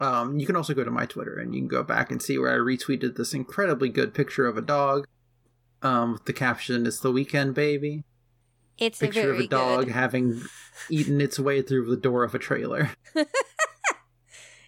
Um, 0.00 0.38
you 0.38 0.46
can 0.46 0.54
also 0.56 0.74
go 0.74 0.84
to 0.84 0.90
my 0.90 1.06
Twitter 1.06 1.36
and 1.38 1.54
you 1.54 1.60
can 1.60 1.68
go 1.68 1.82
back 1.82 2.10
and 2.12 2.22
see 2.22 2.38
where 2.38 2.52
I 2.52 2.56
retweeted 2.58 3.16
this 3.16 3.34
incredibly 3.34 3.88
good 3.88 4.14
picture 4.14 4.46
of 4.46 4.56
a 4.56 4.62
dog. 4.62 5.06
Um, 5.82 6.12
with 6.12 6.24
the 6.24 6.32
caption, 6.32 6.86
It's 6.86 7.00
the 7.00 7.12
weekend, 7.12 7.54
baby. 7.54 8.04
It's 8.78 8.98
Picture 9.00 9.20
a 9.20 9.22
very 9.24 9.38
of 9.38 9.44
a 9.44 9.48
dog 9.48 9.84
good. 9.86 9.94
having 9.94 10.42
eaten 10.88 11.20
its 11.20 11.38
way 11.38 11.62
through 11.62 11.86
the 11.90 11.96
door 11.96 12.22
of 12.24 12.34
a 12.34 12.38
trailer. 12.38 12.90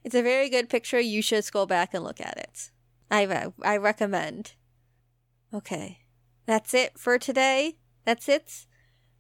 It's 0.03 0.14
a 0.14 0.23
very 0.23 0.49
good 0.49 0.71
picture. 0.71 0.99
You 0.99 1.21
should 1.21 1.45
scroll 1.45 1.66
back 1.66 1.93
and 1.93 2.03
look 2.03 2.21
at 2.23 2.38
it. 2.38 2.71
I 3.11 3.23
re- 3.25 3.53
I 3.62 3.77
recommend. 3.77 4.55
Okay. 5.53 5.99
That's 6.47 6.73
it 6.73 6.99
for 6.99 7.19
today. 7.19 7.77
That's 8.07 8.27
it. 8.29 8.66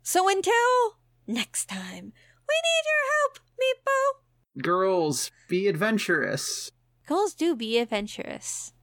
So 0.02 0.28
until 0.28 0.96
next 1.26 1.66
time, 1.68 2.12
we 2.48 2.56
need 2.64 2.84
your 2.86 3.04
help, 3.12 3.38
Meepo. 3.60 4.20
Girls, 4.58 5.30
be 5.48 5.68
adventurous. 5.68 6.70
Girls 7.06 7.34
do 7.34 7.54
be 7.54 7.78
adventurous.「 7.78 8.79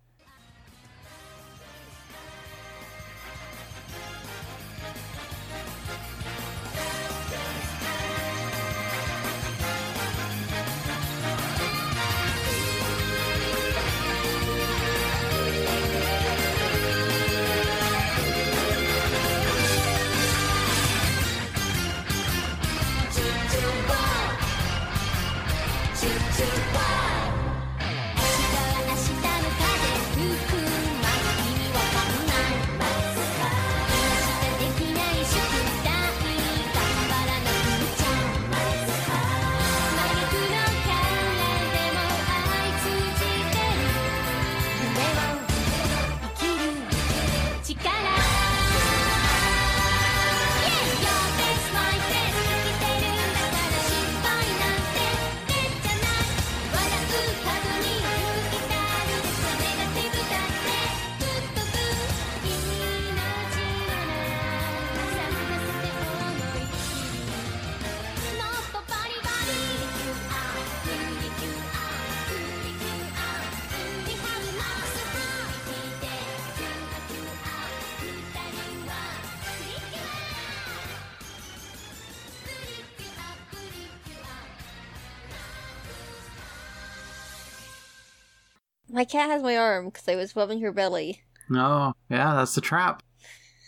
My 88.98 89.06
cat 89.06 89.30
has 89.30 89.44
my 89.44 89.56
arm 89.56 89.86
because 89.86 90.08
I 90.08 90.16
was 90.16 90.36
rubbing 90.36 90.60
her 90.62 90.72
belly. 90.72 91.22
No, 91.50 91.94
yeah, 92.10 92.34
that's 92.34 92.56
the 92.56 92.62
trap. 92.62 93.04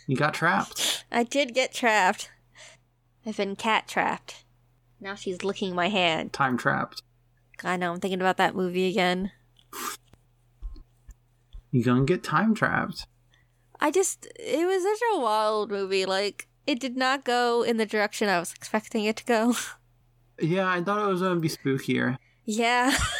You 0.08 0.16
got 0.16 0.34
trapped. 0.34 1.04
I 1.12 1.22
did 1.22 1.54
get 1.54 1.72
trapped. 1.72 2.32
I've 3.24 3.36
been 3.36 3.54
cat 3.54 3.86
trapped. 3.86 4.42
Now 5.00 5.14
she's 5.14 5.44
licking 5.44 5.72
my 5.72 5.88
hand. 5.88 6.32
Time 6.32 6.58
trapped. 6.58 7.04
I 7.62 7.76
know, 7.76 7.92
I'm 7.92 8.00
thinking 8.00 8.20
about 8.20 8.38
that 8.38 8.56
movie 8.56 8.88
again. 8.88 9.30
You 11.70 11.84
gonna 11.84 12.04
get 12.04 12.24
time 12.24 12.52
trapped. 12.52 13.06
I 13.78 13.92
just, 13.92 14.26
it 14.34 14.66
was 14.66 14.82
such 14.82 15.08
a 15.14 15.20
wild 15.20 15.70
movie. 15.70 16.06
Like, 16.06 16.48
it 16.66 16.80
did 16.80 16.96
not 16.96 17.24
go 17.24 17.62
in 17.62 17.76
the 17.76 17.86
direction 17.86 18.28
I 18.28 18.40
was 18.40 18.52
expecting 18.52 19.04
it 19.04 19.14
to 19.18 19.24
go. 19.24 19.54
Yeah, 20.42 20.68
I 20.68 20.82
thought 20.82 21.04
it 21.04 21.12
was 21.12 21.20
gonna 21.20 21.38
be 21.38 21.50
spookier. 21.50 22.16
yeah. 22.46 22.96